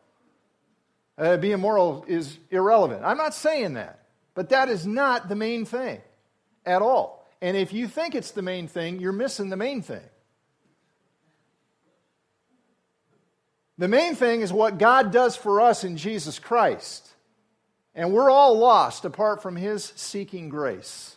Uh, 1.19 1.37
being 1.39 1.59
moral 1.59 2.05
is 2.07 2.39
irrelevant. 2.51 3.05
I'm 3.05 3.17
not 3.17 3.35
saying 3.35 3.75
that. 3.75 4.01
But 4.35 4.51
that 4.51 4.69
is 4.69 4.87
not 4.87 5.29
the 5.29 5.35
main 5.35 5.65
thing 5.65 6.01
at 6.65 6.83
all. 6.83 7.27
And 7.41 7.57
if 7.57 7.73
you 7.73 7.89
think 7.89 8.15
it's 8.15 8.31
the 8.31 8.43
main 8.43 8.69
thing, 8.69 9.01
you're 9.01 9.13
missing 9.13 9.49
the 9.49 9.57
main 9.57 9.83
thing. 9.83 10.05
The 13.79 13.89
main 13.89 14.15
thing 14.15 14.41
is 14.41 14.53
what 14.53 14.79
God 14.79 15.13
does 15.13 15.37
for 15.37 15.61
us 15.61 15.85
in 15.85 15.97
Jesus 15.97 16.39
Christ. 16.39 17.09
And 17.95 18.13
we're 18.13 18.31
all 18.31 18.59
lost 18.59 19.05
apart 19.05 19.43
from 19.43 19.57
His 19.57 19.93
seeking 19.97 20.49
grace. 20.49 21.17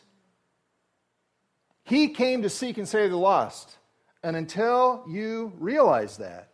He 1.83 2.09
came 2.09 2.43
to 2.43 2.49
seek 2.49 2.77
and 2.77 2.87
save 2.87 3.11
the 3.11 3.17
lost. 3.17 3.77
And 4.23 4.35
until 4.35 5.03
you 5.07 5.53
realize 5.57 6.17
that, 6.17 6.49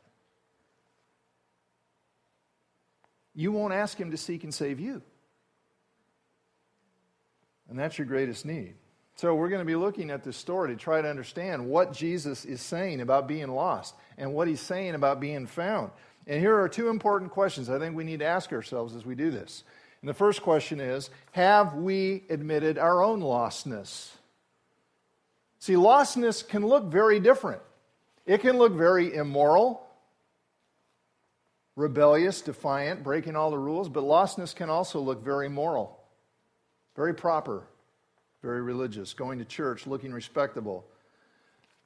you 3.33 3.51
won't 3.51 3.73
ask 3.73 3.97
Him 3.97 4.11
to 4.11 4.17
seek 4.17 4.43
and 4.43 4.53
save 4.53 4.79
you. 4.79 5.01
And 7.69 7.77
that's 7.77 7.97
your 7.97 8.05
greatest 8.05 8.45
need. 8.45 8.75
So, 9.17 9.33
we're 9.33 9.47
going 9.47 9.61
to 9.61 9.65
be 9.65 9.77
looking 9.77 10.11
at 10.11 10.25
this 10.25 10.35
story 10.35 10.69
to 10.69 10.75
try 10.75 11.01
to 11.01 11.09
understand 11.09 11.65
what 11.65 11.93
Jesus 11.93 12.43
is 12.43 12.61
saying 12.61 12.99
about 12.99 13.29
being 13.29 13.47
lost 13.47 13.95
and 14.17 14.33
what 14.33 14.49
he's 14.49 14.59
saying 14.59 14.93
about 14.93 15.21
being 15.21 15.47
found. 15.47 15.91
And 16.27 16.41
here 16.41 16.59
are 16.59 16.67
two 16.67 16.89
important 16.89 17.31
questions 17.31 17.69
I 17.69 17.79
think 17.79 17.95
we 17.95 18.03
need 18.03 18.19
to 18.19 18.25
ask 18.25 18.51
ourselves 18.51 18.93
as 18.93 19.05
we 19.05 19.15
do 19.15 19.31
this. 19.31 19.63
And 20.01 20.09
the 20.09 20.13
first 20.13 20.41
question 20.41 20.81
is 20.81 21.09
Have 21.31 21.75
we 21.75 22.23
admitted 22.29 22.77
our 22.77 23.01
own 23.01 23.21
lostness? 23.21 24.11
See, 25.59 25.75
lostness 25.75 26.45
can 26.45 26.65
look 26.65 26.85
very 26.85 27.21
different. 27.21 27.61
It 28.25 28.41
can 28.41 28.57
look 28.57 28.73
very 28.73 29.15
immoral, 29.15 29.87
rebellious, 31.77 32.41
defiant, 32.41 33.01
breaking 33.01 33.37
all 33.37 33.49
the 33.49 33.57
rules, 33.57 33.87
but 33.87 34.03
lostness 34.03 34.53
can 34.53 34.69
also 34.69 34.99
look 34.99 35.23
very 35.23 35.47
moral, 35.47 35.97
very 36.97 37.13
proper 37.13 37.65
very 38.45 38.61
religious, 38.61 39.15
going 39.15 39.39
to 39.39 39.45
church, 39.45 39.87
looking 39.87 40.13
respectable, 40.13 40.85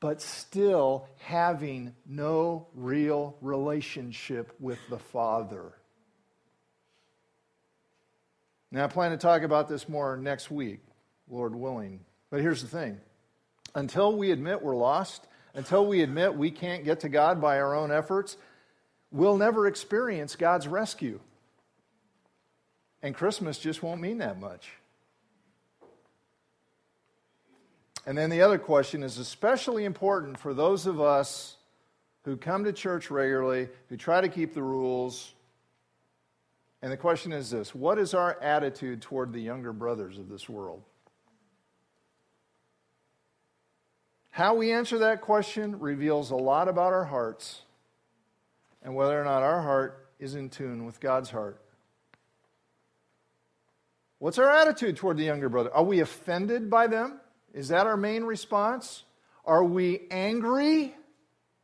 but 0.02 0.22
still 0.22 1.08
having 1.19 1.95
no 2.06 2.67
real 2.76 3.38
relationship 3.39 4.54
with 4.60 4.78
the 4.89 5.00
Father. 5.00 5.72
Now, 8.72 8.84
I 8.84 8.88
plan 8.88 9.12
to 9.12 9.17
talk 9.17 9.43
about 9.43 9.69
this 9.69 9.88
more 9.88 10.17
next 10.17 10.52
week, 10.52 10.82
Lord 11.30 11.56
willing. 11.56 12.02
But 12.30 12.41
here's 12.41 12.62
the 12.62 12.67
thing 12.67 13.00
until 13.74 14.17
we 14.17 14.32
admit 14.32 14.62
we're 14.62 14.76
lost, 14.76 15.26
until 15.54 15.86
we 15.86 16.02
admit 16.02 16.36
we 16.36 16.52
can't 16.52 16.84
get 16.84 17.00
to 17.00 17.10
God 17.10 17.39
by 17.39 17.62
our 17.62 17.74
own 17.74 17.89
efforts, 17.89 18.36
we'll 19.12 19.38
never 19.38 19.65
experience 19.65 20.36
God's 20.36 20.67
rescue. 20.67 21.22
And 23.02 23.15
Christmas 23.15 23.58
just 23.60 23.82
won't 23.82 24.02
mean 24.02 24.17
that 24.17 24.41
much. 24.41 24.69
And 28.06 28.18
then 28.18 28.30
the 28.30 28.42
other 28.42 28.58
question 28.58 29.04
is 29.04 29.18
especially 29.18 29.86
important 29.86 30.40
for 30.40 30.54
those 30.54 30.86
of 30.86 31.02
us 31.02 31.58
who 32.24 32.38
come 32.38 32.64
to 32.64 32.74
church 32.74 33.12
regularly, 33.12 33.70
who 33.90 33.98
try 33.98 34.22
to 34.22 34.30
keep 34.30 34.54
the 34.54 34.64
rules. 34.64 35.34
And 36.82 36.92
the 36.92 36.98
question 36.98 37.34
is 37.34 37.50
this 37.50 37.76
What 37.76 37.98
is 37.98 38.14
our 38.14 38.42
attitude 38.42 39.02
toward 39.02 39.34
the 39.34 39.42
younger 39.42 39.74
brothers 39.74 40.18
of 40.18 40.30
this 40.30 40.48
world? 40.48 40.84
How 44.32 44.56
we 44.56 44.72
answer 44.72 45.00
that 45.00 45.22
question 45.22 45.80
reveals 45.80 46.32
a 46.32 46.36
lot 46.36 46.70
about 46.70 46.94
our 46.94 47.06
hearts 47.06 47.62
and 48.82 48.96
whether 48.96 49.20
or 49.20 49.26
not 49.26 49.44
our 49.44 49.62
heart 49.62 50.08
is 50.18 50.36
in 50.36 50.50
tune 50.50 50.86
with 50.86 51.00
God's 51.02 51.30
heart? 51.30 51.62
What's 54.20 54.38
our 54.38 54.50
attitude 54.50 54.98
toward 54.98 55.18
the 55.18 55.24
younger 55.24 55.50
brother? 55.50 55.74
Are 55.74 55.84
we 55.84 56.00
offended 56.00 56.70
by 56.70 56.88
them? 56.88 57.20
Is 57.54 57.70
that 57.70 57.88
our 57.88 57.98
main 57.98 58.24
response? 58.24 59.04
Are 59.46 59.64
we 59.64 60.02
angry 60.12 60.94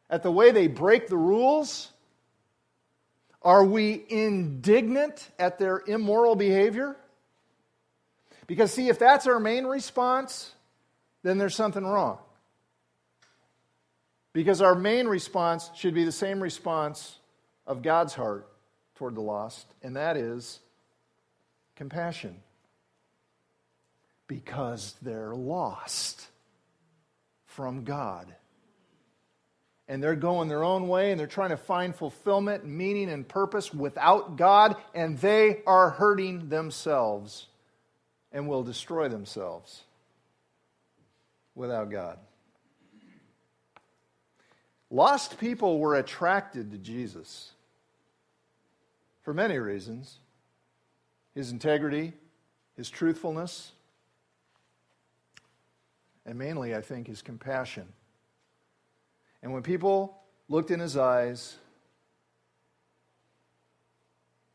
at 0.09 0.23
the 0.23 0.31
way 0.31 0.51
they 0.51 0.67
break 0.67 1.07
the 1.07 1.17
rules? 1.17 1.91
Are 3.41 3.63
we 3.63 4.03
indignant 4.09 5.29
at 5.37 5.59
their 5.59 5.83
immoral 5.85 6.35
behavior? 6.35 6.95
Because, 8.47 8.71
see, 8.71 8.89
if 8.89 8.99
that's 8.99 9.27
our 9.27 9.39
main 9.39 9.65
response, 9.65 10.51
then 11.23 11.37
there's 11.37 11.55
something 11.55 11.83
wrong. 11.83 12.17
Because 14.33 14.61
our 14.61 14.75
main 14.75 15.07
response 15.07 15.69
should 15.75 15.93
be 15.93 16.03
the 16.03 16.11
same 16.11 16.41
response 16.41 17.19
of 17.65 17.81
God's 17.81 18.13
heart 18.13 18.47
toward 18.95 19.15
the 19.15 19.21
lost, 19.21 19.67
and 19.81 19.95
that 19.95 20.17
is 20.17 20.59
compassion. 21.75 22.35
Because 24.27 24.95
they're 25.01 25.35
lost 25.35 26.27
from 27.45 27.83
God. 27.83 28.33
And 29.87 30.01
they're 30.01 30.15
going 30.15 30.49
their 30.49 30.63
own 30.63 30.87
way 30.87 31.11
and 31.11 31.19
they're 31.19 31.27
trying 31.27 31.51
to 31.51 31.57
find 31.57 31.95
fulfillment, 31.95 32.65
meaning, 32.65 33.09
and 33.09 33.27
purpose 33.27 33.73
without 33.73 34.35
God, 34.35 34.75
and 34.95 35.17
they 35.19 35.61
are 35.67 35.91
hurting 35.91 36.49
themselves 36.49 37.47
and 38.31 38.47
will 38.47 38.63
destroy 38.63 39.07
themselves 39.07 39.83
without 41.53 41.91
God. 41.91 42.17
Lost 44.89 45.39
people 45.39 45.79
were 45.79 45.95
attracted 45.95 46.71
to 46.71 46.77
Jesus 46.77 47.51
for 49.21 49.33
many 49.33 49.57
reasons 49.57 50.19
his 51.33 51.51
integrity, 51.51 52.13
his 52.77 52.89
truthfulness, 52.89 53.71
and 56.25 56.37
mainly, 56.37 56.75
I 56.75 56.81
think, 56.81 57.07
his 57.07 57.21
compassion. 57.21 57.87
And 59.43 59.53
when 59.53 59.61
people 59.61 60.17
looked 60.49 60.71
in 60.71 60.79
his 60.79 60.97
eyes, 60.97 61.55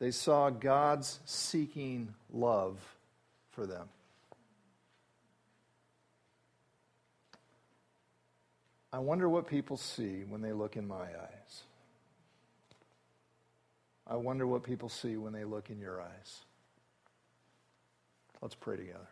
they 0.01 0.11
saw 0.11 0.51
God's 0.51 1.21
seeking 1.27 2.15
love 2.33 2.79
for 3.51 3.67
them. 3.67 3.89
I 8.93 8.99
wonder 8.99 9.29
what 9.29 9.47
people 9.47 9.77
see 9.77 10.25
when 10.29 10.41
they 10.43 10.53
look 10.53 10.77
in 10.77 10.89
my 10.89 10.97
eyes. 10.97 11.63
I 14.07 14.17
wonder 14.17 14.47
what 14.47 14.65
people 14.65 14.89
see 14.89 15.17
when 15.17 15.33
they 15.33 15.45
look 15.45 15.71
in 15.71 15.79
your 15.79 16.01
eyes. 16.01 16.41
Let's 18.43 18.57
pray 18.57 18.77
together. 18.77 19.07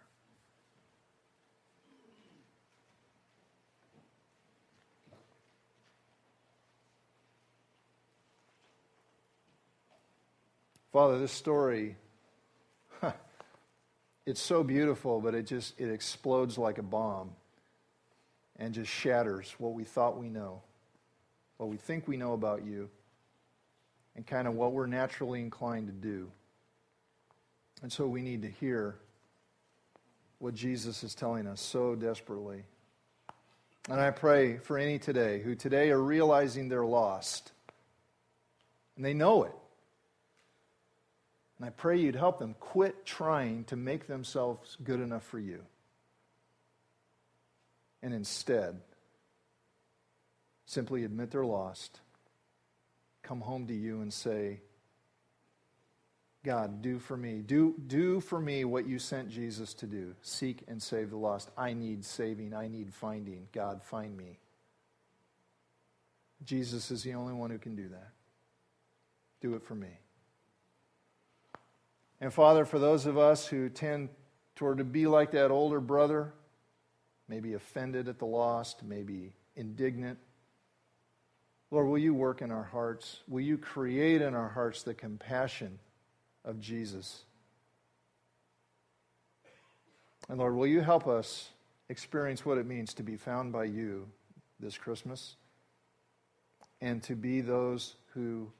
Father, 10.92 11.18
this 11.18 11.32
story, 11.32 11.96
it's 14.24 14.40
so 14.40 14.62
beautiful, 14.62 15.20
but 15.20 15.34
it 15.34 15.46
just 15.46 15.78
it 15.78 15.90
explodes 15.90 16.56
like 16.56 16.78
a 16.78 16.82
bomb 16.82 17.30
and 18.56 18.72
just 18.72 18.90
shatters 18.90 19.54
what 19.58 19.74
we 19.74 19.84
thought 19.84 20.18
we 20.18 20.28
know, 20.30 20.62
what 21.58 21.68
we 21.68 21.76
think 21.76 22.08
we 22.08 22.16
know 22.16 22.32
about 22.32 22.64
you, 22.64 22.88
and 24.16 24.26
kind 24.26 24.48
of 24.48 24.54
what 24.54 24.72
we're 24.72 24.86
naturally 24.86 25.40
inclined 25.40 25.88
to 25.88 25.92
do. 25.92 26.30
And 27.82 27.92
so 27.92 28.06
we 28.06 28.22
need 28.22 28.42
to 28.42 28.48
hear 28.48 28.96
what 30.38 30.54
Jesus 30.54 31.04
is 31.04 31.14
telling 31.14 31.46
us 31.46 31.60
so 31.60 31.94
desperately. 31.94 32.64
And 33.90 34.00
I 34.00 34.10
pray 34.10 34.56
for 34.56 34.78
any 34.78 34.98
today 34.98 35.40
who 35.40 35.54
today 35.54 35.90
are 35.90 36.02
realizing 36.02 36.68
they're 36.68 36.84
lost, 36.84 37.52
and 38.96 39.04
they 39.04 39.14
know 39.14 39.44
it. 39.44 39.52
And 41.58 41.66
I 41.66 41.70
pray 41.70 41.98
you'd 41.98 42.14
help 42.14 42.38
them 42.38 42.54
quit 42.60 43.04
trying 43.04 43.64
to 43.64 43.76
make 43.76 44.06
themselves 44.06 44.76
good 44.82 45.00
enough 45.00 45.24
for 45.24 45.38
you 45.38 45.64
and 48.02 48.14
instead 48.14 48.80
simply 50.66 51.04
admit 51.04 51.30
they're 51.30 51.44
lost, 51.44 52.00
come 53.22 53.40
home 53.40 53.66
to 53.66 53.74
you 53.74 54.00
and 54.00 54.12
say, 54.12 54.60
God, 56.44 56.82
do 56.82 56.98
for 56.98 57.16
me. 57.16 57.42
Do, 57.44 57.74
do 57.86 58.20
for 58.20 58.40
me 58.40 58.64
what 58.64 58.86
you 58.86 58.98
sent 58.98 59.28
Jesus 59.28 59.74
to 59.74 59.86
do. 59.86 60.14
Seek 60.22 60.62
and 60.68 60.80
save 60.80 61.10
the 61.10 61.16
lost. 61.16 61.50
I 61.58 61.72
need 61.72 62.04
saving. 62.04 62.54
I 62.54 62.68
need 62.68 62.94
finding. 62.94 63.48
God, 63.52 63.82
find 63.82 64.16
me. 64.16 64.38
Jesus 66.44 66.90
is 66.90 67.02
the 67.02 67.14
only 67.14 67.32
one 67.32 67.50
who 67.50 67.58
can 67.58 67.74
do 67.74 67.88
that. 67.88 68.12
Do 69.40 69.54
it 69.54 69.64
for 69.64 69.74
me. 69.74 69.88
And 72.20 72.32
Father, 72.32 72.64
for 72.64 72.78
those 72.78 73.06
of 73.06 73.16
us 73.16 73.46
who 73.46 73.68
tend 73.68 74.08
toward 74.56 74.78
to 74.78 74.84
be 74.84 75.06
like 75.06 75.30
that 75.32 75.50
older 75.50 75.80
brother, 75.80 76.32
maybe 77.28 77.54
offended 77.54 78.08
at 78.08 78.18
the 78.18 78.26
lost, 78.26 78.82
maybe 78.82 79.32
indignant. 79.54 80.18
Lord, 81.70 81.86
will 81.86 81.98
you 81.98 82.14
work 82.14 82.42
in 82.42 82.50
our 82.50 82.64
hearts? 82.64 83.20
Will 83.28 83.42
you 83.42 83.58
create 83.58 84.22
in 84.22 84.34
our 84.34 84.48
hearts 84.48 84.82
the 84.82 84.94
compassion 84.94 85.78
of 86.44 86.60
Jesus? 86.60 87.24
And 90.28 90.38
Lord, 90.38 90.54
will 90.54 90.66
you 90.66 90.80
help 90.80 91.06
us 91.06 91.50
experience 91.88 92.44
what 92.44 92.58
it 92.58 92.66
means 92.66 92.94
to 92.94 93.02
be 93.02 93.16
found 93.16 93.52
by 93.52 93.64
you 93.64 94.08
this 94.58 94.76
Christmas 94.76 95.36
and 96.80 97.02
to 97.04 97.14
be 97.14 97.40
those 97.40 97.94
who, 98.14 98.50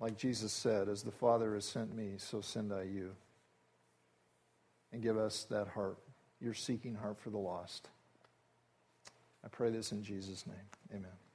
like 0.00 0.16
Jesus 0.16 0.52
said, 0.52 0.88
as 0.88 1.02
the 1.02 1.10
Father 1.10 1.54
has 1.54 1.64
sent 1.64 1.94
me, 1.94 2.14
so 2.18 2.40
send 2.40 2.72
I 2.72 2.82
you. 2.82 3.14
And 4.92 5.02
give 5.02 5.18
us 5.18 5.46
that 5.50 5.68
heart 5.68 5.98
your 6.40 6.54
seeking 6.54 6.94
heart 6.94 7.18
for 7.18 7.30
the 7.30 7.38
lost. 7.38 7.88
I 9.44 9.48
pray 9.48 9.70
this 9.70 9.92
in 9.92 10.02
Jesus' 10.02 10.46
name. 10.46 10.56
Amen. 10.94 11.27